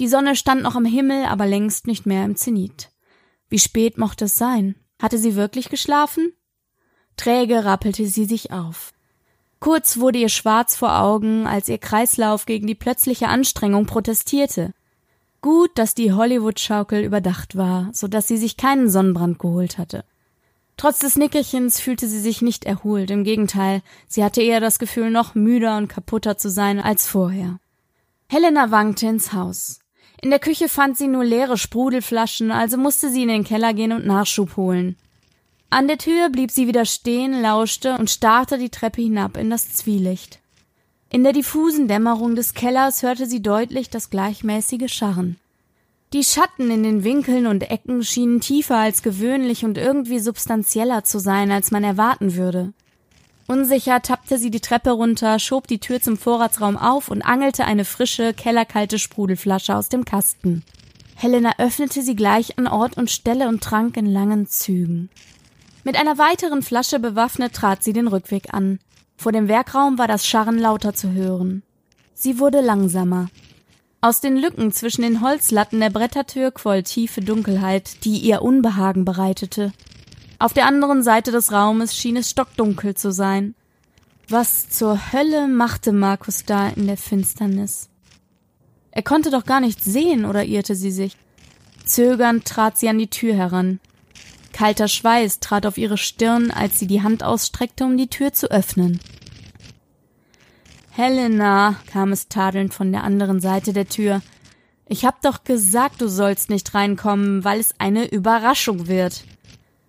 Die 0.00 0.08
Sonne 0.08 0.36
stand 0.36 0.62
noch 0.62 0.76
am 0.76 0.84
Himmel, 0.84 1.24
aber 1.24 1.46
längst 1.46 1.86
nicht 1.86 2.04
mehr 2.04 2.26
im 2.26 2.36
Zenit. 2.36 2.90
Wie 3.48 3.58
spät 3.58 3.96
mochte 3.96 4.26
es 4.26 4.36
sein? 4.36 4.74
Hatte 5.00 5.16
sie 5.16 5.34
wirklich 5.34 5.70
geschlafen? 5.70 6.34
Träge 7.18 7.66
rappelte 7.66 8.06
sie 8.06 8.24
sich 8.24 8.50
auf. 8.52 8.94
Kurz 9.60 9.98
wurde 9.98 10.18
ihr 10.18 10.28
schwarz 10.28 10.76
vor 10.76 11.00
Augen, 11.00 11.46
als 11.46 11.68
ihr 11.68 11.78
Kreislauf 11.78 12.46
gegen 12.46 12.66
die 12.66 12.74
plötzliche 12.74 13.28
Anstrengung 13.28 13.86
protestierte. 13.86 14.72
Gut, 15.42 15.70
dass 15.74 15.94
die 15.94 16.12
Hollywood-Schaukel 16.12 17.04
überdacht 17.04 17.56
war, 17.56 17.90
so 17.92 18.08
dass 18.08 18.26
sie 18.26 18.38
sich 18.38 18.56
keinen 18.56 18.88
Sonnenbrand 18.88 19.38
geholt 19.38 19.78
hatte. 19.78 20.04
Trotz 20.76 21.00
des 21.00 21.16
Nickerchens 21.16 21.80
fühlte 21.80 22.06
sie 22.06 22.20
sich 22.20 22.40
nicht 22.40 22.64
erholt, 22.64 23.10
im 23.10 23.24
Gegenteil, 23.24 23.82
sie 24.06 24.22
hatte 24.22 24.42
eher 24.42 24.60
das 24.60 24.78
Gefühl, 24.78 25.10
noch 25.10 25.34
müder 25.34 25.76
und 25.76 25.88
kaputter 25.88 26.38
zu 26.38 26.50
sein 26.50 26.80
als 26.80 27.06
vorher. 27.06 27.58
Helena 28.28 28.70
wankte 28.70 29.06
ins 29.08 29.32
Haus. 29.32 29.80
In 30.20 30.30
der 30.30 30.38
Küche 30.38 30.68
fand 30.68 30.96
sie 30.96 31.08
nur 31.08 31.24
leere 31.24 31.58
Sprudelflaschen, 31.58 32.52
also 32.52 32.76
musste 32.76 33.10
sie 33.10 33.22
in 33.22 33.28
den 33.28 33.44
Keller 33.44 33.74
gehen 33.74 33.92
und 33.92 34.06
Nachschub 34.06 34.56
holen. 34.56 34.96
An 35.70 35.86
der 35.86 35.98
Tür 35.98 36.30
blieb 36.30 36.50
sie 36.50 36.66
wieder 36.66 36.86
stehen, 36.86 37.42
lauschte 37.42 37.94
und 37.98 38.08
starrte 38.08 38.56
die 38.56 38.70
Treppe 38.70 39.02
hinab 39.02 39.36
in 39.36 39.50
das 39.50 39.74
Zwielicht. 39.74 40.40
In 41.10 41.24
der 41.24 41.34
diffusen 41.34 41.88
Dämmerung 41.88 42.34
des 42.34 42.54
Kellers 42.54 43.02
hörte 43.02 43.26
sie 43.26 43.42
deutlich 43.42 43.90
das 43.90 44.08
gleichmäßige 44.08 44.90
Scharren. 44.90 45.36
Die 46.14 46.24
Schatten 46.24 46.70
in 46.70 46.82
den 46.84 47.04
Winkeln 47.04 47.46
und 47.46 47.70
Ecken 47.70 48.02
schienen 48.02 48.40
tiefer 48.40 48.78
als 48.78 49.02
gewöhnlich 49.02 49.66
und 49.66 49.76
irgendwie 49.76 50.20
substanzieller 50.20 51.04
zu 51.04 51.18
sein, 51.18 51.50
als 51.50 51.70
man 51.70 51.84
erwarten 51.84 52.34
würde. 52.34 52.72
Unsicher 53.46 54.00
tappte 54.00 54.38
sie 54.38 54.50
die 54.50 54.60
Treppe 54.60 54.92
runter, 54.92 55.38
schob 55.38 55.66
die 55.66 55.80
Tür 55.80 56.00
zum 56.00 56.16
Vorratsraum 56.16 56.78
auf 56.78 57.10
und 57.10 57.20
angelte 57.20 57.66
eine 57.66 57.84
frische, 57.84 58.32
kellerkalte 58.32 58.98
Sprudelflasche 58.98 59.76
aus 59.76 59.90
dem 59.90 60.06
Kasten. 60.06 60.62
Helena 61.14 61.54
öffnete 61.58 62.02
sie 62.02 62.16
gleich 62.16 62.58
an 62.58 62.66
Ort 62.66 62.96
und 62.96 63.10
Stelle 63.10 63.48
und 63.48 63.62
trank 63.62 63.98
in 63.98 64.06
langen 64.06 64.46
Zügen. 64.46 65.10
Mit 65.88 65.96
einer 65.96 66.18
weiteren 66.18 66.60
Flasche 66.60 66.98
bewaffnet 66.98 67.54
trat 67.54 67.82
sie 67.82 67.94
den 67.94 68.08
Rückweg 68.08 68.52
an. 68.52 68.78
Vor 69.16 69.32
dem 69.32 69.48
Werkraum 69.48 69.96
war 69.96 70.06
das 70.06 70.26
Scharren 70.26 70.58
lauter 70.58 70.92
zu 70.92 71.12
hören. 71.12 71.62
Sie 72.12 72.38
wurde 72.38 72.60
langsamer. 72.60 73.30
Aus 74.02 74.20
den 74.20 74.36
Lücken 74.36 74.70
zwischen 74.70 75.00
den 75.00 75.22
Holzlatten 75.22 75.80
der 75.80 75.88
Brettertür 75.88 76.50
quoll 76.50 76.82
tiefe 76.82 77.22
Dunkelheit, 77.22 78.04
die 78.04 78.18
ihr 78.18 78.42
Unbehagen 78.42 79.06
bereitete. 79.06 79.72
Auf 80.38 80.52
der 80.52 80.66
anderen 80.66 81.02
Seite 81.02 81.32
des 81.32 81.52
Raumes 81.52 81.96
schien 81.96 82.18
es 82.18 82.28
stockdunkel 82.28 82.94
zu 82.94 83.10
sein. 83.10 83.54
Was 84.28 84.68
zur 84.68 85.14
Hölle 85.14 85.48
machte 85.48 85.92
Markus 85.92 86.44
da 86.44 86.68
in 86.68 86.86
der 86.86 86.98
Finsternis? 86.98 87.88
Er 88.90 89.02
konnte 89.02 89.30
doch 89.30 89.46
gar 89.46 89.60
nichts 89.60 89.86
sehen, 89.86 90.26
oder 90.26 90.44
irrte 90.44 90.74
sie 90.74 90.90
sich? 90.90 91.16
Zögernd 91.86 92.44
trat 92.44 92.76
sie 92.76 92.90
an 92.90 92.98
die 92.98 93.08
Tür 93.08 93.32
heran. 93.32 93.80
Kalter 94.58 94.88
Schweiß 94.88 95.38
trat 95.38 95.66
auf 95.66 95.78
ihre 95.78 95.96
Stirn, 95.96 96.50
als 96.50 96.80
sie 96.80 96.88
die 96.88 97.04
Hand 97.04 97.22
ausstreckte, 97.22 97.84
um 97.84 97.96
die 97.96 98.08
Tür 98.08 98.32
zu 98.32 98.50
öffnen. 98.50 98.98
Helena, 100.90 101.76
kam 101.92 102.10
es 102.10 102.26
tadelnd 102.26 102.74
von 102.74 102.90
der 102.90 103.04
anderen 103.04 103.38
Seite 103.38 103.72
der 103.72 103.88
Tür. 103.88 104.20
Ich 104.88 105.04
hab 105.04 105.22
doch 105.22 105.44
gesagt, 105.44 106.00
du 106.00 106.08
sollst 106.08 106.50
nicht 106.50 106.74
reinkommen, 106.74 107.44
weil 107.44 107.60
es 107.60 107.72
eine 107.78 108.10
Überraschung 108.10 108.88
wird. 108.88 109.22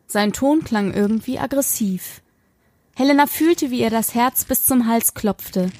Sein 0.05 0.33
Ton 0.33 0.63
klang 0.63 0.93
irgendwie 0.93 1.39
aggressiv. 1.39 2.21
Helena 2.95 3.25
fühlte, 3.25 3.71
wie 3.71 3.81
ihr 3.81 3.89
das 3.89 4.13
Herz 4.13 4.45
bis 4.45 4.65
zum 4.65 4.85
Hals 4.85 5.15
klopfte. 5.15 5.71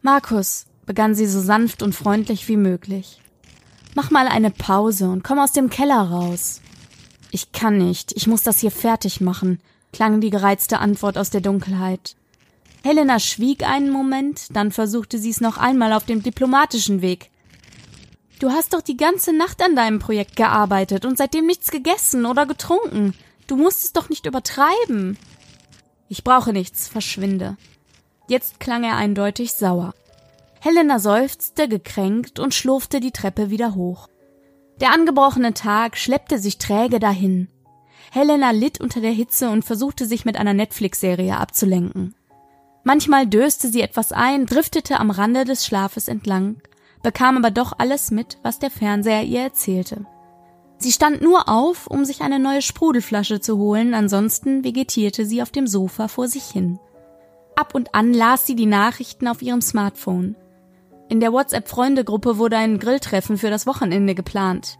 Markus, 0.00 0.64
begann 0.86 1.14
sie 1.14 1.26
so 1.26 1.42
sanft 1.42 1.82
und 1.82 1.94
freundlich 1.94 2.48
wie 2.48 2.56
möglich. 2.56 3.20
Mach 3.94 4.10
mal 4.10 4.28
eine 4.28 4.50
Pause 4.50 5.10
und 5.10 5.22
komm 5.22 5.38
aus 5.38 5.52
dem 5.52 5.68
Keller 5.68 6.00
raus. 6.00 6.62
Ich 7.34 7.50
kann 7.50 7.78
nicht, 7.78 8.12
ich 8.14 8.28
muss 8.28 8.44
das 8.44 8.60
hier 8.60 8.70
fertig 8.70 9.20
machen, 9.20 9.58
klang 9.92 10.20
die 10.20 10.30
gereizte 10.30 10.78
Antwort 10.78 11.18
aus 11.18 11.30
der 11.30 11.40
Dunkelheit. 11.40 12.14
Helena 12.84 13.18
schwieg 13.18 13.64
einen 13.64 13.90
Moment, 13.90 14.54
dann 14.54 14.70
versuchte 14.70 15.18
sie 15.18 15.30
es 15.30 15.40
noch 15.40 15.58
einmal 15.58 15.92
auf 15.94 16.04
dem 16.04 16.22
diplomatischen 16.22 17.02
Weg. 17.02 17.32
Du 18.38 18.50
hast 18.50 18.72
doch 18.72 18.82
die 18.82 18.96
ganze 18.96 19.36
Nacht 19.36 19.60
an 19.64 19.74
deinem 19.74 19.98
Projekt 19.98 20.36
gearbeitet 20.36 21.04
und 21.04 21.18
seitdem 21.18 21.46
nichts 21.46 21.72
gegessen 21.72 22.24
oder 22.24 22.46
getrunken. 22.46 23.14
Du 23.48 23.56
musst 23.56 23.82
es 23.82 23.92
doch 23.92 24.08
nicht 24.08 24.26
übertreiben. 24.26 25.18
Ich 26.08 26.22
brauche 26.22 26.52
nichts, 26.52 26.86
verschwinde. 26.86 27.56
Jetzt 28.28 28.60
klang 28.60 28.84
er 28.84 28.94
eindeutig 28.94 29.54
sauer. 29.54 29.92
Helena 30.60 31.00
seufzte 31.00 31.66
gekränkt 31.66 32.38
und 32.38 32.54
schlurfte 32.54 33.00
die 33.00 33.10
Treppe 33.10 33.50
wieder 33.50 33.74
hoch. 33.74 34.08
Der 34.80 34.92
angebrochene 34.92 35.54
Tag 35.54 35.96
schleppte 35.96 36.38
sich 36.38 36.58
träge 36.58 36.98
dahin. 36.98 37.48
Helena 38.10 38.50
litt 38.50 38.80
unter 38.80 39.00
der 39.00 39.12
Hitze 39.12 39.50
und 39.50 39.64
versuchte 39.64 40.06
sich 40.06 40.24
mit 40.24 40.36
einer 40.36 40.54
Netflix-Serie 40.54 41.36
abzulenken. 41.36 42.14
Manchmal 42.84 43.26
döste 43.26 43.68
sie 43.68 43.80
etwas 43.80 44.12
ein, 44.12 44.46
driftete 44.46 45.00
am 45.00 45.10
Rande 45.10 45.44
des 45.44 45.66
Schlafes 45.66 46.06
entlang, 46.06 46.60
bekam 47.02 47.36
aber 47.36 47.50
doch 47.50 47.72
alles 47.78 48.10
mit, 48.10 48.38
was 48.42 48.58
der 48.58 48.70
Fernseher 48.70 49.24
ihr 49.24 49.40
erzählte. 49.40 50.06
Sie 50.76 50.92
stand 50.92 51.22
nur 51.22 51.48
auf, 51.48 51.86
um 51.86 52.04
sich 52.04 52.20
eine 52.20 52.38
neue 52.38 52.60
Sprudelflasche 52.60 53.40
zu 53.40 53.56
holen, 53.56 53.94
ansonsten 53.94 54.64
vegetierte 54.64 55.24
sie 55.24 55.40
auf 55.40 55.50
dem 55.50 55.66
Sofa 55.66 56.08
vor 56.08 56.28
sich 56.28 56.44
hin. 56.44 56.78
Ab 57.56 57.74
und 57.74 57.94
an 57.94 58.12
las 58.12 58.46
sie 58.46 58.54
die 58.54 58.66
Nachrichten 58.66 59.28
auf 59.28 59.40
ihrem 59.40 59.62
Smartphone. 59.62 60.36
In 61.08 61.20
der 61.20 61.32
WhatsApp-Freunde-Gruppe 61.32 62.38
wurde 62.38 62.56
ein 62.56 62.78
Grilltreffen 62.78 63.36
für 63.36 63.50
das 63.50 63.66
Wochenende 63.66 64.14
geplant. 64.14 64.78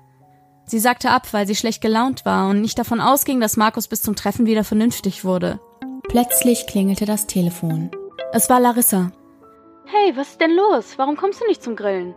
Sie 0.67 0.79
sagte 0.79 1.11
ab, 1.11 1.33
weil 1.33 1.47
sie 1.47 1.55
schlecht 1.55 1.83
gelaunt 1.83 2.25
war 2.25 2.49
und 2.49 2.63
nicht 2.63 2.79
davon 2.79 3.01
ausging, 3.01 3.41
dass 3.41 3.59
Markus 3.59 3.89
bis 3.89 4.01
zum 4.01 4.17
Treffen 4.17 4.47
wieder 4.47 4.65
vernünftig 4.65 5.25
wurde. 5.25 5.61
Plötzlich 6.09 6.67
klingelte 6.67 7.05
das 7.05 7.27
Telefon. 7.27 7.91
Es 8.33 8.49
war 8.49 8.61
Larissa. 8.61 9.13
Hey, 9.85 10.17
was 10.17 10.31
ist 10.31 10.41
denn 10.41 10.57
los? 10.57 10.95
Warum 10.97 11.17
kommst 11.17 11.43
du 11.43 11.47
nicht 11.47 11.63
zum 11.63 11.77
Grillen? 11.77 12.15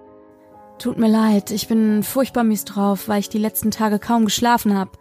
Tut 0.79 0.97
mir 0.97 1.09
leid, 1.09 1.51
ich 1.51 1.67
bin 1.67 2.03
furchtbar 2.03 2.43
mies 2.43 2.63
drauf, 2.63 3.07
weil 3.09 3.19
ich 3.19 3.29
die 3.29 3.39
letzten 3.39 3.71
Tage 3.71 3.99
kaum 3.99 4.25
geschlafen 4.25 4.77
habe. 4.77 4.91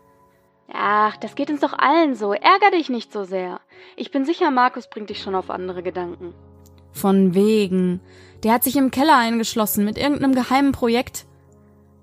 Ach, 0.73 1.17
das 1.19 1.37
geht 1.37 1.51
uns 1.51 1.61
doch 1.61 1.75
allen 1.75 2.17
so. 2.17 2.33
Ärger 2.33 2.73
dich 2.73 2.89
nicht 2.89 3.13
so 3.13 3.23
sehr. 3.23 3.61
Ich 3.95 4.11
bin 4.11 4.25
sicher, 4.25 4.51
Markus 4.51 4.89
bringt 4.89 5.11
dich 5.11 5.23
schon 5.23 5.37
auf 5.37 5.51
andere 5.51 5.83
Gedanken. 5.83 6.35
Von 6.97 7.35
wegen. 7.35 8.01
Der 8.43 8.55
hat 8.55 8.65
sich 8.65 8.75
im 8.75 8.91
Keller 8.91 9.19
eingeschlossen 9.19 9.85
mit 9.85 9.99
irgendeinem 9.99 10.35
geheimen 10.35 10.73
Projekt. 10.73 11.27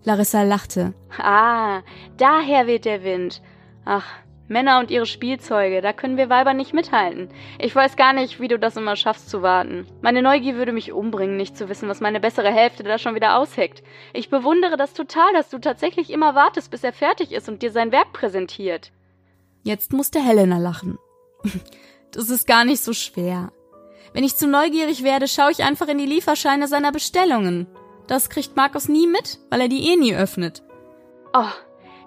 Larissa 0.04 0.44
lachte. 0.44 0.94
Ah, 1.18 1.82
daher 2.18 2.68
weht 2.68 2.86
der 2.86 3.04
Wind. 3.04 3.42
Ach, 3.86 4.06
Männer 4.48 4.78
und 4.78 4.92
ihre 4.92 5.08
Spielzeuge, 5.08 5.82
da 5.82 5.94
können 5.94 6.16
wir 6.16 6.30
Weiber 6.30 6.54
nicht 6.54 6.76
mithalten. 6.76 7.30
Ich 7.58 7.76
weiß 7.76 7.96
gar 7.96 8.14
nicht, 8.14 8.40
wie 8.40 8.48
du 8.48 8.60
das 8.60 8.78
immer 8.78 8.96
schaffst 8.96 9.32
zu 9.32 9.42
warten. 9.42 9.88
Meine 10.04 10.22
Neugier 10.22 10.58
würde 10.58 10.74
mich 10.74 10.92
umbringen, 10.92 11.38
nicht 11.38 11.58
zu 11.58 11.70
wissen, 11.70 11.90
was 11.90 12.00
meine 12.00 12.20
bessere 12.20 12.54
Hälfte 12.54 12.84
da 12.84 13.00
schon 13.00 13.16
wieder 13.16 13.40
ausheckt. 13.40 13.82
Ich 14.14 14.30
bewundere 14.30 14.78
das 14.78 14.94
total, 14.94 15.34
dass 15.34 15.50
du 15.50 15.58
tatsächlich 15.58 16.12
immer 16.12 16.36
wartest, 16.36 16.70
bis 16.70 16.84
er 16.84 16.94
fertig 16.94 17.32
ist 17.32 17.50
und 17.50 17.64
dir 17.64 17.72
sein 17.72 17.92
Werk 17.92 18.14
präsentiert. 18.14 18.92
Jetzt 19.64 19.92
musste 19.92 20.24
Helena 20.24 20.60
lachen. 20.60 21.00
Das 22.12 22.30
ist 22.30 22.46
gar 22.46 22.64
nicht 22.64 22.84
so 22.84 22.94
schwer. 22.94 23.52
Wenn 24.14 24.24
ich 24.24 24.38
zu 24.38 24.48
neugierig 24.48 25.04
werde, 25.04 25.28
schaue 25.28 25.52
ich 25.52 25.64
einfach 25.64 25.88
in 25.88 25.98
die 25.98 26.06
Lieferscheine 26.06 26.68
seiner 26.68 26.92
Bestellungen. 26.92 27.68
Das 28.08 28.30
kriegt 28.30 28.56
Markus 28.56 28.88
nie 28.88 29.08
mit, 29.08 29.40
weil 29.50 29.62
er 29.62 29.68
die 29.68 29.90
eh 29.90 29.96
nie 29.96 30.16
öffnet. 30.16 30.64
Oh, 31.34 31.52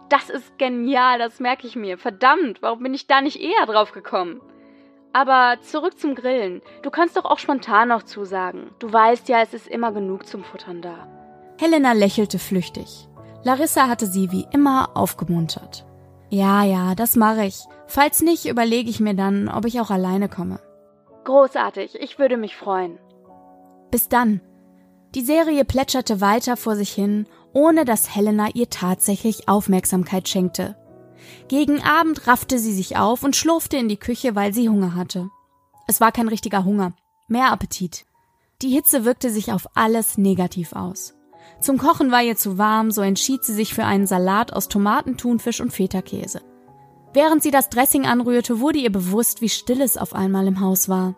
das 0.09 0.31
ist 0.31 0.57
genial, 0.59 1.19
das 1.19 1.41
merke 1.41 1.67
ich 1.67 1.75
mir. 1.75 1.99
Verdammt, 1.99 2.63
warum 2.63 2.83
bin 2.83 2.95
ich 2.95 3.07
da 3.07 3.21
nicht 3.21 3.41
eher 3.41 3.67
drauf 3.67 3.93
gekommen? 3.93 4.41
Aber 5.13 5.57
zurück 5.63 5.99
zum 5.99 6.15
Grillen. 6.15 6.63
Du 6.83 6.91
kannst 6.91 7.17
doch 7.17 7.25
auch 7.25 7.39
spontan 7.39 7.89
noch 7.89 8.03
zusagen. 8.03 8.71
Du 8.79 8.93
weißt 8.93 9.29
ja, 9.29 9.41
es 9.41 9.55
ist 9.55 9.67
immer 9.67 9.91
genug 9.91 10.27
zum 10.27 10.45
Futtern 10.45 10.83
da. 10.83 11.09
Helena 11.59 11.93
lächelte 11.93 12.39
flüchtig. 12.39 13.09
Larissa 13.43 13.89
hatte 13.89 14.07
sie 14.07 14.31
wie 14.31 14.47
immer 14.53 14.91
aufgemuntert. 14.95 15.87
Ja, 16.29 16.65
ja, 16.65 16.95
das 16.95 17.17
mache 17.17 17.47
ich. 17.47 17.65
Falls 17.87 18.21
nicht, 18.21 18.47
überlege 18.47 18.91
ich 18.91 19.01
mir 19.01 19.15
dann, 19.15 19.49
ob 19.49 19.65
ich 19.65 19.81
auch 19.81 19.91
alleine 19.91 20.29
komme. 20.29 20.61
Großartig, 21.27 22.01
ich 22.01 22.19
würde 22.19 22.39
mich 22.39 22.57
freuen. 22.57 22.99
Bis 23.91 24.09
dann. 24.09 24.41
Die 25.15 25.23
Serie 25.23 25.65
plätscherte 25.65 26.21
weiter 26.21 26.57
vor 26.57 26.75
sich 26.75 26.93
hin 26.93 27.27
ohne 27.57 27.87
dass 27.87 28.15
Helena 28.15 28.51
ihr 28.53 28.69
tatsächlich 28.69 29.49
Aufmerksamkeit 29.49 30.29
schenkte. 30.29 30.77
Gegen 31.49 31.83
Abend 31.83 32.27
raffte 32.27 32.59
sie 32.59 32.75
sich 32.75 32.99
auf 32.99 33.25
und 33.25 33.35
schlurfte 33.35 33.79
in 33.79 33.89
die 33.89 33.97
Küche, 33.97 34.35
weil 34.35 34.53
sie 34.53 34.69
Hunger 34.69 34.95
hatte. 34.95 35.31
Es 35.87 35.99
war 35.99 36.13
kein 36.13 36.29
richtiger 36.29 36.67
Hunger, 36.67 36.93
mehr 37.29 37.51
Appetit. 37.51 38.05
Die 38.61 38.69
Hitze 38.69 39.07
wirkte 39.07 39.31
sich 39.31 39.53
auf 39.53 39.69
alles 39.75 40.19
negativ 40.19 40.75
aus. 40.75 41.15
Zum 41.59 41.79
Kochen 41.79 42.11
war 42.11 42.23
ihr 42.23 42.37
zu 42.37 42.59
warm, 42.59 42.91
so 42.91 43.01
entschied 43.01 43.43
sie 43.43 43.55
sich 43.55 43.73
für 43.73 43.85
einen 43.87 44.07
Salat 44.07 44.53
aus 44.53 44.69
Tomaten, 44.69 45.17
Thunfisch 45.17 45.63
und 45.63 45.73
Feta-Käse. 45.73 46.43
Während 47.17 47.43
sie 47.43 47.51
das 47.51 47.71
Dressing 47.71 48.05
anrührte, 48.05 48.61
wurde 48.61 48.79
ihr 48.79 48.93
bewusst, 48.93 49.41
wie 49.41 49.49
still 49.49 49.81
es 49.81 49.97
auf 49.97 50.15
einmal 50.15 50.47
im 50.47 50.61
Haus 50.61 50.87
war. 50.87 51.15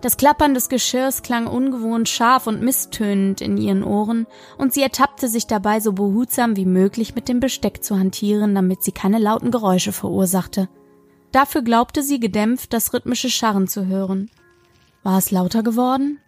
Das 0.00 0.16
Klappern 0.16 0.54
des 0.54 0.70
Geschirrs 0.70 1.20
klang 1.20 1.46
ungewohnt 1.46 2.08
scharf 2.08 2.46
und 2.46 2.62
misstönend 2.62 3.42
in 3.42 3.58
ihren 3.58 3.84
Ohren, 3.84 4.26
und 4.56 4.72
sie 4.72 4.80
ertappte 4.80 5.28
sich 5.28 5.46
dabei, 5.46 5.80
so 5.80 5.92
behutsam 5.92 6.56
wie 6.56 6.64
möglich 6.64 7.14
mit 7.14 7.28
dem 7.28 7.40
Besteck 7.40 7.84
zu 7.84 7.98
hantieren, 7.98 8.54
damit 8.54 8.82
sie 8.82 8.92
keine 8.92 9.18
lauten 9.18 9.50
Geräusche 9.50 9.92
verursachte. 9.92 10.70
Dafür 11.30 11.60
glaubte 11.60 12.02
sie 12.02 12.20
gedämpft 12.20 12.72
das 12.72 12.94
rhythmische 12.94 13.28
Scharren 13.28 13.68
zu 13.68 13.84
hören. 13.84 14.30
War 15.02 15.18
es 15.18 15.30
lauter 15.30 15.62
geworden? 15.62 16.20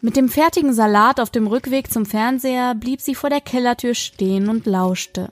Mit 0.00 0.16
dem 0.16 0.30
fertigen 0.30 0.72
Salat 0.72 1.20
auf 1.20 1.28
dem 1.28 1.46
Rückweg 1.46 1.92
zum 1.92 2.06
Fernseher 2.06 2.74
blieb 2.74 3.02
sie 3.02 3.14
vor 3.14 3.28
der 3.28 3.42
Kellertür 3.42 3.92
stehen 3.92 4.48
und 4.48 4.64
lauschte. 4.64 5.30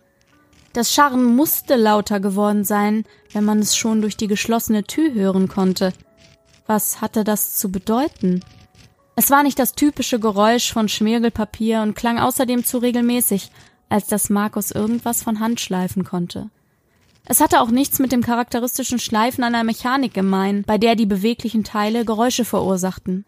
Das 0.73 0.93
Scharren 0.93 1.25
musste 1.25 1.77
lauter 1.77 2.21
geworden 2.21 2.65
sein, 2.65 3.05
wenn 3.33 3.45
man 3.45 3.59
es 3.59 3.77
schon 3.77 4.01
durch 4.01 4.17
die 4.17 4.29
geschlossene 4.29 4.85
Tür 4.85 5.13
hören 5.13 5.49
konnte– 5.49 5.93
was 6.67 7.01
hatte 7.01 7.25
das 7.25 7.57
zu 7.57 7.71
bedeuten? 7.71 8.41
Es 9.15 9.31
war 9.31 9.43
nicht 9.43 9.59
das 9.59 9.75
typische 9.75 10.19
Geräusch 10.19 10.73
von 10.73 10.89
Schmirgelpapier 10.89 11.83
und 11.83 11.95
klang 11.95 12.19
außerdem 12.19 12.65
zu 12.65 12.79
regelmäßig, 12.79 13.51
als 13.89 14.07
dass 14.07 14.31
Markus 14.31 14.71
irgendwas 14.71 15.23
von 15.23 15.41
Hand 15.41 15.61
schleifen 15.61 16.05
konnte. 16.05 16.49
Es 17.27 17.41
hatte 17.41 17.61
auch 17.61 17.71
nichts 17.71 17.99
mit 17.99 18.11
dem 18.11 18.23
charakteristischen 18.23 18.99
Schleifen 18.99 19.45
einer 19.45 19.65
Mechanik 19.65 20.15
gemein, 20.15 20.65
bei 20.67 20.79
der 20.79 20.97
die 20.97 21.07
beweglichen 21.07 21.63
Teile 21.63 22.05
Geräusche 22.05 22.45
verursachten. 22.45 23.27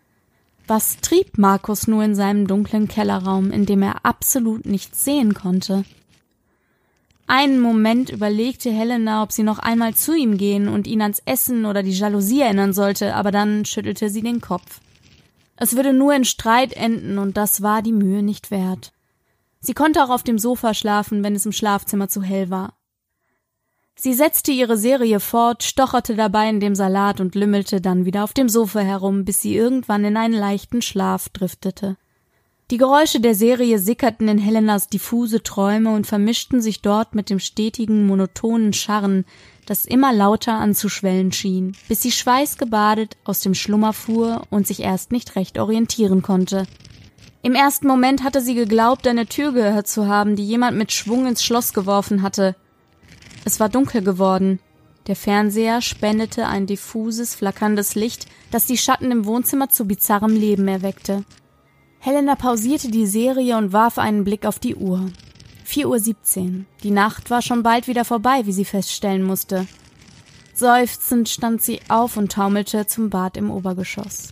Was 0.66 0.96
trieb 1.02 1.36
Markus 1.36 1.86
nur 1.86 2.02
in 2.02 2.14
seinem 2.14 2.46
dunklen 2.46 2.88
Kellerraum, 2.88 3.50
in 3.50 3.66
dem 3.66 3.82
er 3.82 4.06
absolut 4.06 4.64
nichts 4.64 5.04
sehen 5.04 5.34
konnte? 5.34 5.84
Einen 7.26 7.60
Moment 7.60 8.10
überlegte 8.10 8.70
Helena, 8.70 9.22
ob 9.22 9.32
sie 9.32 9.42
noch 9.42 9.58
einmal 9.58 9.94
zu 9.94 10.14
ihm 10.14 10.36
gehen 10.36 10.68
und 10.68 10.86
ihn 10.86 11.00
ans 11.00 11.22
Essen 11.24 11.64
oder 11.64 11.82
die 11.82 11.92
Jalousie 11.92 12.42
erinnern 12.42 12.74
sollte, 12.74 13.14
aber 13.14 13.30
dann 13.30 13.64
schüttelte 13.64 14.10
sie 14.10 14.22
den 14.22 14.40
Kopf. 14.40 14.80
Es 15.56 15.74
würde 15.76 15.92
nur 15.92 16.14
in 16.14 16.24
Streit 16.24 16.74
enden, 16.74 17.18
und 17.18 17.36
das 17.36 17.62
war 17.62 17.80
die 17.80 17.92
Mühe 17.92 18.22
nicht 18.22 18.50
wert. 18.50 18.92
Sie 19.60 19.72
konnte 19.72 20.04
auch 20.04 20.10
auf 20.10 20.22
dem 20.22 20.38
Sofa 20.38 20.74
schlafen, 20.74 21.24
wenn 21.24 21.34
es 21.34 21.46
im 21.46 21.52
Schlafzimmer 21.52 22.08
zu 22.08 22.22
hell 22.22 22.50
war. 22.50 22.74
Sie 23.96 24.12
setzte 24.12 24.52
ihre 24.52 24.76
Serie 24.76 25.20
fort, 25.20 25.62
stocherte 25.62 26.16
dabei 26.16 26.50
in 26.50 26.60
dem 26.60 26.74
Salat 26.74 27.20
und 27.20 27.34
lümmelte 27.34 27.80
dann 27.80 28.04
wieder 28.04 28.24
auf 28.24 28.34
dem 28.34 28.48
Sofa 28.48 28.80
herum, 28.80 29.24
bis 29.24 29.40
sie 29.40 29.54
irgendwann 29.54 30.04
in 30.04 30.16
einen 30.16 30.34
leichten 30.34 30.82
Schlaf 30.82 31.28
driftete. 31.30 31.96
Die 32.70 32.78
Geräusche 32.78 33.20
der 33.20 33.34
Serie 33.34 33.78
sickerten 33.78 34.26
in 34.26 34.38
Helenas 34.38 34.88
diffuse 34.88 35.42
Träume 35.42 35.94
und 35.94 36.06
vermischten 36.06 36.62
sich 36.62 36.80
dort 36.80 37.14
mit 37.14 37.28
dem 37.28 37.38
stetigen, 37.38 38.06
monotonen 38.06 38.72
Scharren, 38.72 39.26
das 39.66 39.84
immer 39.84 40.14
lauter 40.14 40.54
anzuschwellen 40.54 41.30
schien, 41.30 41.76
bis 41.88 42.00
sie 42.00 42.10
schweißgebadet 42.10 43.18
aus 43.24 43.40
dem 43.40 43.52
Schlummer 43.52 43.92
fuhr 43.92 44.46
und 44.48 44.66
sich 44.66 44.80
erst 44.80 45.12
nicht 45.12 45.36
recht 45.36 45.58
orientieren 45.58 46.22
konnte. 46.22 46.66
Im 47.42 47.54
ersten 47.54 47.86
Moment 47.86 48.24
hatte 48.24 48.40
sie 48.40 48.54
geglaubt, 48.54 49.06
eine 49.06 49.26
Tür 49.26 49.52
gehört 49.52 49.86
zu 49.86 50.08
haben, 50.08 50.34
die 50.34 50.46
jemand 50.46 50.78
mit 50.78 50.90
Schwung 50.90 51.26
ins 51.26 51.44
Schloss 51.44 51.74
geworfen 51.74 52.22
hatte. 52.22 52.56
Es 53.44 53.60
war 53.60 53.68
dunkel 53.68 54.02
geworden. 54.02 54.58
Der 55.06 55.16
Fernseher 55.16 55.82
spendete 55.82 56.46
ein 56.46 56.66
diffuses, 56.66 57.34
flackerndes 57.34 57.94
Licht, 57.94 58.26
das 58.50 58.64
die 58.64 58.78
Schatten 58.78 59.10
im 59.10 59.26
Wohnzimmer 59.26 59.68
zu 59.68 59.84
bizarrem 59.84 60.34
Leben 60.34 60.66
erweckte. 60.66 61.24
Helena 62.04 62.34
pausierte 62.34 62.90
die 62.90 63.06
Serie 63.06 63.56
und 63.56 63.72
warf 63.72 63.96
einen 63.96 64.24
Blick 64.24 64.44
auf 64.44 64.58
die 64.58 64.74
Uhr. 64.74 65.10
4.17 65.66 65.86
Uhr. 66.42 66.64
Die 66.82 66.90
Nacht 66.90 67.30
war 67.30 67.40
schon 67.40 67.62
bald 67.62 67.88
wieder 67.88 68.04
vorbei, 68.04 68.42
wie 68.44 68.52
sie 68.52 68.66
feststellen 68.66 69.22
musste. 69.22 69.66
Seufzend 70.52 71.30
stand 71.30 71.62
sie 71.62 71.80
auf 71.88 72.18
und 72.18 72.30
taumelte 72.30 72.86
zum 72.86 73.08
Bad 73.08 73.38
im 73.38 73.50
Obergeschoss. 73.50 74.28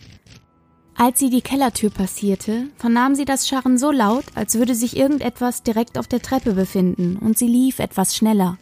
Als 0.95 1.17
sie 1.17 1.31
die 1.31 1.41
Kellertür 1.41 1.89
passierte, 1.89 2.67
vernahm 2.77 3.15
sie 3.15 3.25
das 3.25 3.47
Scharren 3.47 3.79
so 3.79 3.89
laut, 3.89 4.25
als 4.35 4.53
würde 4.53 4.75
sich 4.75 4.95
irgendetwas 4.95 5.63
direkt 5.63 5.97
auf 5.97 6.05
der 6.05 6.21
Treppe 6.21 6.53
befinden, 6.53 7.17
und 7.17 7.39
sie 7.39 7.47
lief 7.47 7.79
etwas 7.79 8.15
schneller. 8.15 8.59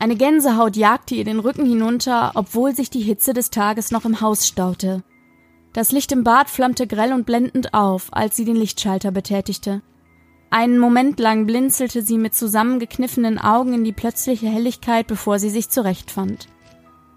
Eine 0.00 0.16
Gänsehaut 0.16 0.74
jagte 0.74 1.14
ihr 1.14 1.24
den 1.24 1.38
Rücken 1.38 1.64
hinunter, 1.64 2.32
obwohl 2.34 2.74
sich 2.74 2.90
die 2.90 3.02
Hitze 3.02 3.34
des 3.34 3.50
Tages 3.50 3.92
noch 3.92 4.04
im 4.04 4.20
Haus 4.20 4.48
staute. 4.48 5.04
Das 5.76 5.92
Licht 5.92 6.10
im 6.10 6.24
Bad 6.24 6.48
flammte 6.48 6.86
grell 6.86 7.12
und 7.12 7.26
blendend 7.26 7.74
auf, 7.74 8.08
als 8.10 8.34
sie 8.34 8.46
den 8.46 8.56
Lichtschalter 8.56 9.10
betätigte. 9.10 9.82
Einen 10.48 10.78
Moment 10.78 11.20
lang 11.20 11.44
blinzelte 11.44 12.00
sie 12.00 12.16
mit 12.16 12.34
zusammengekniffenen 12.34 13.38
Augen 13.38 13.74
in 13.74 13.84
die 13.84 13.92
plötzliche 13.92 14.46
Helligkeit, 14.46 15.06
bevor 15.06 15.38
sie 15.38 15.50
sich 15.50 15.68
zurechtfand. 15.68 16.48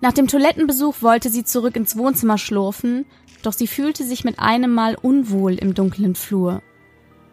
Nach 0.01 0.11
dem 0.11 0.27
Toilettenbesuch 0.27 0.95
wollte 0.99 1.29
sie 1.29 1.45
zurück 1.45 1.77
ins 1.77 1.95
Wohnzimmer 1.95 2.37
schlurfen, 2.37 3.05
doch 3.43 3.53
sie 3.53 3.65
fühlte 3.65 4.03
sich 4.03 4.25
mit 4.25 4.39
einem 4.39 4.73
Mal 4.73 4.97
unwohl 5.01 5.53
im 5.53 5.73
dunklen 5.73 6.15
Flur. 6.15 6.61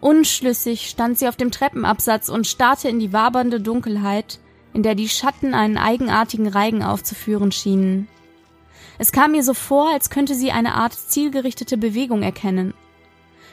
Unschlüssig 0.01 0.89
stand 0.89 1.19
sie 1.19 1.27
auf 1.27 1.35
dem 1.35 1.51
Treppenabsatz 1.51 2.29
und 2.29 2.47
starrte 2.47 2.89
in 2.89 3.01
die 3.01 3.13
wabernde 3.13 3.61
Dunkelheit, 3.61 4.39
in 4.75 4.85
der 4.85 4.95
die 4.95 5.09
Schatten 5.09 5.55
einen 5.55 5.77
eigenartigen 5.77 6.47
Reigen 6.47 6.85
aufzuführen 6.85 7.51
schienen. 7.51 8.07
Es 8.99 9.13
kam 9.13 9.35
ihr 9.35 9.43
so 9.43 9.55
vor, 9.55 9.91
als 9.93 10.11
könnte 10.11 10.35
sie 10.35 10.53
eine 10.53 10.75
Art 10.75 10.95
zielgerichtete 10.95 11.77
Bewegung 11.77 12.23
erkennen. 12.23 12.75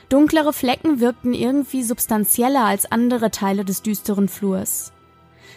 Dunklere 0.10 0.54
Flecken 0.54 1.00
wirkten 1.00 1.34
irgendwie 1.34 1.84
substanzieller 1.84 2.66
als 2.66 2.92
andere 2.92 3.32
Teile 3.32 3.66
des 3.66 3.82
düsteren 3.82 4.28
Flurs. 4.28 4.92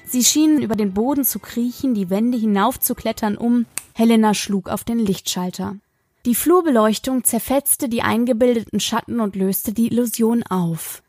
Sie 0.07 0.25
schienen 0.25 0.63
über 0.63 0.77
den 0.77 0.95
Boden 0.95 1.25
zu 1.25 1.39
kriechen, 1.39 1.95
die 1.95 2.11
Wände 2.11 2.39
hinaufzuklettern, 2.39 3.37
um 3.37 3.67
Helena 3.93 4.35
schlug 4.35 4.69
auf 4.69 4.85
den 4.85 4.99
Lichtschalter. 4.99 5.77
Die 6.25 6.35
Flurbeleuchtung 6.35 7.25
zerfetzte 7.25 7.89
die 7.89 8.03
eingebildeten 8.03 8.81
Schatten 8.81 9.21
und 9.21 9.37
löste 9.37 9.73
die 9.73 9.87
Illusion 9.87 10.43
auf. 10.45 11.03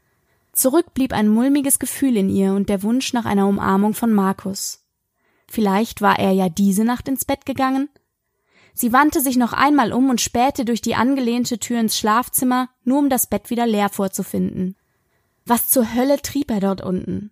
Zurück 0.51 0.93
blieb 0.93 1.13
ein 1.13 1.27
mulmiges 1.27 1.79
Gefühl 1.79 2.17
in 2.17 2.29
ihr 2.29 2.53
und 2.53 2.69
der 2.69 2.83
Wunsch 2.83 3.13
nach 3.13 3.25
einer 3.25 3.47
Umarmung 3.47 3.93
von 3.93 4.11
Markus. 4.11 4.83
Vielleicht 5.47 6.01
war 6.01 6.19
er 6.19 6.31
ja 6.31 6.49
diese 6.49 6.83
Nacht 6.83 7.07
ins 7.07 7.25
Bett 7.25 7.45
gegangen? 7.45 7.89
Sie 8.79 8.93
wandte 8.93 9.21
sich 9.21 9.37
noch 9.37 9.53
einmal 9.53 9.91
um 9.91 10.11
und 10.11 10.21
spähte 10.21 10.63
durch 10.63 10.81
die 10.81 10.93
angelehnte 10.93 11.57
Tür 11.57 11.79
ins 11.79 11.97
Schlafzimmer, 11.97 12.69
nur 12.83 12.99
um 12.99 13.09
das 13.09 13.25
Bett 13.25 13.49
wieder 13.49 13.65
leer 13.65 13.89
vorzufinden. 13.89 14.75
Was 15.47 15.67
zur 15.67 15.95
Hölle 15.95 16.21
trieb 16.21 16.51
er 16.51 16.59
dort 16.59 16.83
unten? 16.83 17.31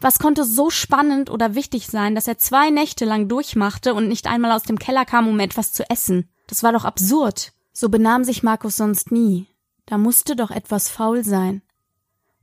Was 0.00 0.20
konnte 0.20 0.44
so 0.44 0.70
spannend 0.70 1.28
oder 1.28 1.56
wichtig 1.56 1.88
sein, 1.88 2.14
dass 2.14 2.28
er 2.28 2.38
zwei 2.38 2.70
Nächte 2.70 3.04
lang 3.04 3.26
durchmachte 3.26 3.94
und 3.94 4.06
nicht 4.06 4.28
einmal 4.28 4.52
aus 4.52 4.62
dem 4.62 4.78
Keller 4.78 5.04
kam, 5.04 5.26
um 5.26 5.40
etwas 5.40 5.72
zu 5.72 5.90
essen? 5.90 6.28
Das 6.46 6.62
war 6.62 6.70
doch 6.70 6.84
absurd. 6.84 7.52
So 7.72 7.88
benahm 7.88 8.22
sich 8.22 8.44
Markus 8.44 8.76
sonst 8.76 9.10
nie. 9.10 9.48
Da 9.86 9.98
musste 9.98 10.36
doch 10.36 10.52
etwas 10.52 10.88
faul 10.88 11.24
sein. 11.24 11.62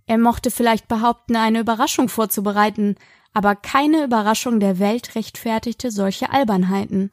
Er 0.05 0.17
mochte 0.17 0.51
vielleicht 0.51 0.89
behaupten, 0.89 1.37
eine 1.37 1.61
Überraschung 1.61 2.09
vorzubereiten, 2.09 2.97
aber 3.33 3.55
keine 3.55 4.03
Überraschung 4.03 4.59
der 4.59 4.79
Welt 4.79 5.15
rechtfertigte 5.15 5.91
solche 5.91 6.29
Albernheiten. 6.29 7.09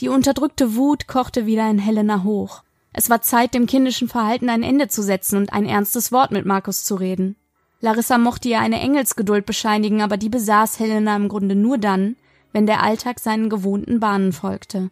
Die 0.00 0.08
unterdrückte 0.08 0.76
Wut 0.76 1.08
kochte 1.08 1.46
wieder 1.46 1.68
in 1.68 1.78
Helena 1.78 2.22
hoch. 2.22 2.62
Es 2.92 3.10
war 3.10 3.20
Zeit, 3.20 3.54
dem 3.54 3.66
kindischen 3.66 4.08
Verhalten 4.08 4.48
ein 4.48 4.62
Ende 4.62 4.88
zu 4.88 5.02
setzen 5.02 5.36
und 5.36 5.52
ein 5.52 5.66
ernstes 5.66 6.12
Wort 6.12 6.30
mit 6.30 6.46
Markus 6.46 6.84
zu 6.84 6.94
reden. 6.94 7.36
Larissa 7.80 8.18
mochte 8.18 8.48
ihr 8.48 8.60
eine 8.60 8.80
Engelsgeduld 8.80 9.46
bescheinigen, 9.46 10.02
aber 10.02 10.16
die 10.16 10.28
besaß 10.28 10.78
Helena 10.78 11.16
im 11.16 11.28
Grunde 11.28 11.54
nur 11.54 11.78
dann, 11.78 12.16
wenn 12.52 12.66
der 12.66 12.82
Alltag 12.82 13.20
seinen 13.20 13.50
gewohnten 13.50 14.00
Bahnen 14.00 14.32
folgte. 14.32 14.90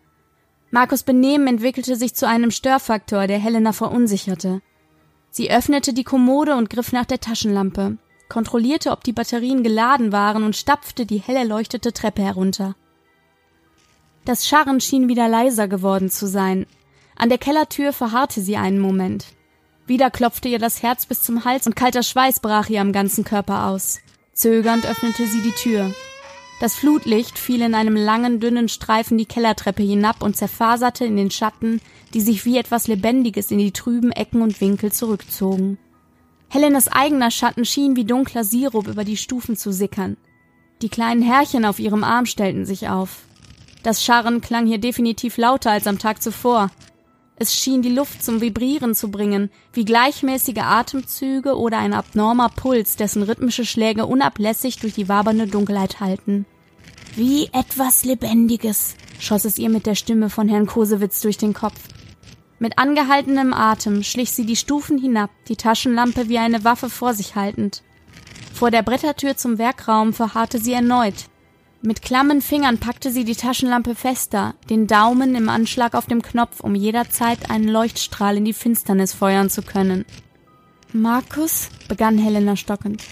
Markus 0.71 1.05
Benehmen 1.05 1.47
entwickelte 1.47 1.97
sich 1.97 2.15
zu 2.15 2.29
einem 2.29 2.51
Störfaktor, 2.51 3.27
der 3.27 3.39
Helena 3.39 3.73
verunsicherte. 3.73 4.61
Sie 5.31 5.51
öffnete 5.51 5.93
die 5.93 6.05
Kommode 6.05 6.57
und 6.57 6.71
griff 6.71 6.93
nach 6.93 7.07
der 7.07 7.21
Taschenlampe, 7.21 7.99
kontrollierte, 8.29 8.91
ob 8.91 9.05
die 9.05 9.13
Batterien 9.13 9.63
geladen 9.63 10.13
waren 10.13 10.43
und 10.43 10.57
stapfte 10.57 11.07
die 11.07 11.19
hell 11.19 11.37
erleuchtete 11.37 11.93
Treppe 11.93 12.23
herunter. 12.23 12.75
Das 14.27 14.49
Scharren 14.49 14.81
schien 14.81 15.09
wieder 15.09 15.29
leiser 15.29 15.69
geworden 15.69 16.11
zu 16.11 16.27
sein. 16.27 16.67
An 17.15 17.29
der 17.29 17.39
Kellertür 17.39 17.93
verharrte 17.93 18.43
sie 18.43 18.57
einen 18.57 18.81
Moment. 18.81 19.25
Wieder 19.87 20.11
klopfte 20.11 20.49
ihr 20.49 20.59
das 20.59 20.83
Herz 20.83 21.07
bis 21.07 21.23
zum 21.23 21.45
Hals 21.45 21.69
und 21.69 21.77
kalter 21.77 22.03
Schweiß 22.03 22.41
brach 22.41 22.69
ihr 22.69 22.81
am 22.81 22.93
ganzen 22.93 23.23
Körper 23.23 23.67
aus. 23.69 24.01
Zögernd 24.33 24.85
öffnete 24.85 25.29
sie 25.29 25.43
die 25.43 25.53
Tür. 25.53 25.95
Das 26.59 26.75
Flutlicht 26.75 27.39
fiel 27.39 27.63
in 27.63 27.77
einem 27.77 27.95
langen, 27.95 28.41
dünnen 28.41 28.69
Streifen 28.69 29.17
die 29.17 29.27
Kellertreppe 29.27 29.85
hinab 29.85 30.25
und 30.25 30.37
zerfaserte 30.37 31.05
in 31.05 31.17
den 31.17 31.31
Schatten, 31.31 31.81
die 32.13 32.21
sich 32.21 32.45
wie 32.45 32.59
etwas 32.59 32.89
Lebendiges 32.89 33.53
in 33.53 33.59
die 33.59 33.73
trüben 33.73 34.11
Ecken 34.11 34.43
und 34.43 34.61
Winkel 34.61 34.91
zurückzogen. 34.91 35.79
Helenas 36.49 36.89
eigener 36.89 37.31
Schatten 37.31 37.65
schien 37.65 37.95
wie 37.95 38.05
dunkler 38.05 38.43
Sirup 38.43 38.89
über 38.89 39.05
die 39.05 39.17
Stufen 39.17 39.57
zu 39.57 39.73
sickern. 39.73 40.17
Die 40.83 40.89
kleinen 40.89 41.23
Härchen 41.23 41.65
auf 41.65 41.79
ihrem 41.79 42.03
Arm 42.03 42.27
stellten 42.27 42.67
sich 42.67 42.89
auf. 42.89 43.26
Das 43.87 44.03
Scharren 44.03 44.41
klang 44.41 44.67
hier 44.67 44.79
definitiv 44.79 45.37
lauter 45.37 45.71
als 45.71 45.87
am 45.87 46.01
Tag 46.01 46.21
zuvor. 46.21 46.73
Es 47.37 47.55
schien 47.55 47.83
die 47.83 47.95
Luft 47.95 48.21
zum 48.21 48.41
Vibrieren 48.41 48.97
zu 48.97 49.13
bringen, 49.13 49.49
wie 49.73 49.85
gleichmäßige 49.85 50.59
Atemzüge 50.59 51.57
oder 51.57 51.79
ein 51.79 51.95
abnormer 51.95 52.49
Puls, 52.49 52.97
dessen 52.97 53.23
rhythmische 53.23 53.65
Schläge 53.65 54.07
unablässig 54.07 54.81
durch 54.81 54.95
die 54.95 55.09
wabernde 55.09 55.47
Dunkelheit 55.47 56.01
halten. 56.01 56.47
Wie 57.15 57.49
etwas 57.53 58.05
Lebendiges, 58.05 58.97
schoss 59.21 59.45
es 59.45 59.57
ihr 59.57 59.71
mit 59.71 59.87
der 59.87 59.95
Stimme 59.95 60.31
von 60.31 60.49
Herrn 60.49 60.67
Kosewitz 60.67 61.21
durch 61.21 61.39
den 61.39 61.55
Kopf. 61.55 61.79
Mit 62.59 62.81
angehaltenem 62.81 63.55
Atem 63.55 64.03
schlich 64.03 64.33
sie 64.33 64.47
die 64.47 64.57
Stufen 64.57 64.99
hinab, 64.99 65.31
die 65.47 65.55
Taschenlampe 65.55 66.29
wie 66.29 66.39
eine 66.39 66.65
Waffe 66.65 66.91
vor 66.91 67.15
sich 67.15 67.37
haltend. 67.37 67.85
Vor 68.53 68.73
der 68.73 68.83
Brettertür 68.83 69.37
zum 69.37 69.59
Werkraum 69.59 70.13
verharrte 70.13 70.59
sie 70.59 70.73
erneut, 70.73 71.29
mit 71.87 72.03
klammen 72.03 72.43
Fingern 72.43 72.79
packte 72.79 73.13
sie 73.13 73.25
die 73.25 73.37
Taschenlampe 73.37 73.95
fester, 73.95 74.55
den 74.69 74.89
Daumen 74.89 75.37
im 75.37 75.49
Anschlag 75.49 75.95
auf 75.95 76.07
dem 76.07 76.21
Knopf, 76.21 76.59
um 76.59 76.75
jederzeit 76.75 77.49
einen 77.49 77.69
Leuchtstrahl 77.69 78.37
in 78.37 78.45
die 78.45 78.53
Finsternis 78.53 79.13
feuern 79.13 79.51
zu 79.51 79.63
können. 79.63 80.05
Markus? 80.93 81.69
begann 81.87 82.19
Helena 82.19 82.57
stockend. 82.57 83.05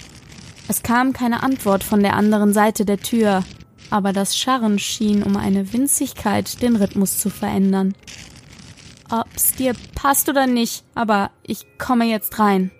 Es 0.67 0.83
kam 0.83 1.13
keine 1.13 1.45
Antwort 1.45 1.85
von 1.85 2.03
der 2.03 2.17
anderen 2.17 2.53
Seite 2.53 2.85
der 2.85 2.99
Tür, 2.99 3.45
aber 3.91 4.13
das 4.13 4.37
Scharren 4.37 4.81
schien 4.81 5.23
um 5.23 5.37
eine 5.37 5.73
Winzigkeit 5.73 6.61
den 6.61 6.75
Rhythmus 6.75 7.19
zu 7.19 7.31
verändern. 7.31 7.95
Ob's 9.09 9.53
dir 9.53 9.75
passt 9.95 10.29
oder 10.29 10.49
nicht, 10.49 10.83
aber 10.97 11.31
ich 11.45 11.65
komme 11.79 12.07
jetzt 12.07 12.41
rein. 12.41 12.73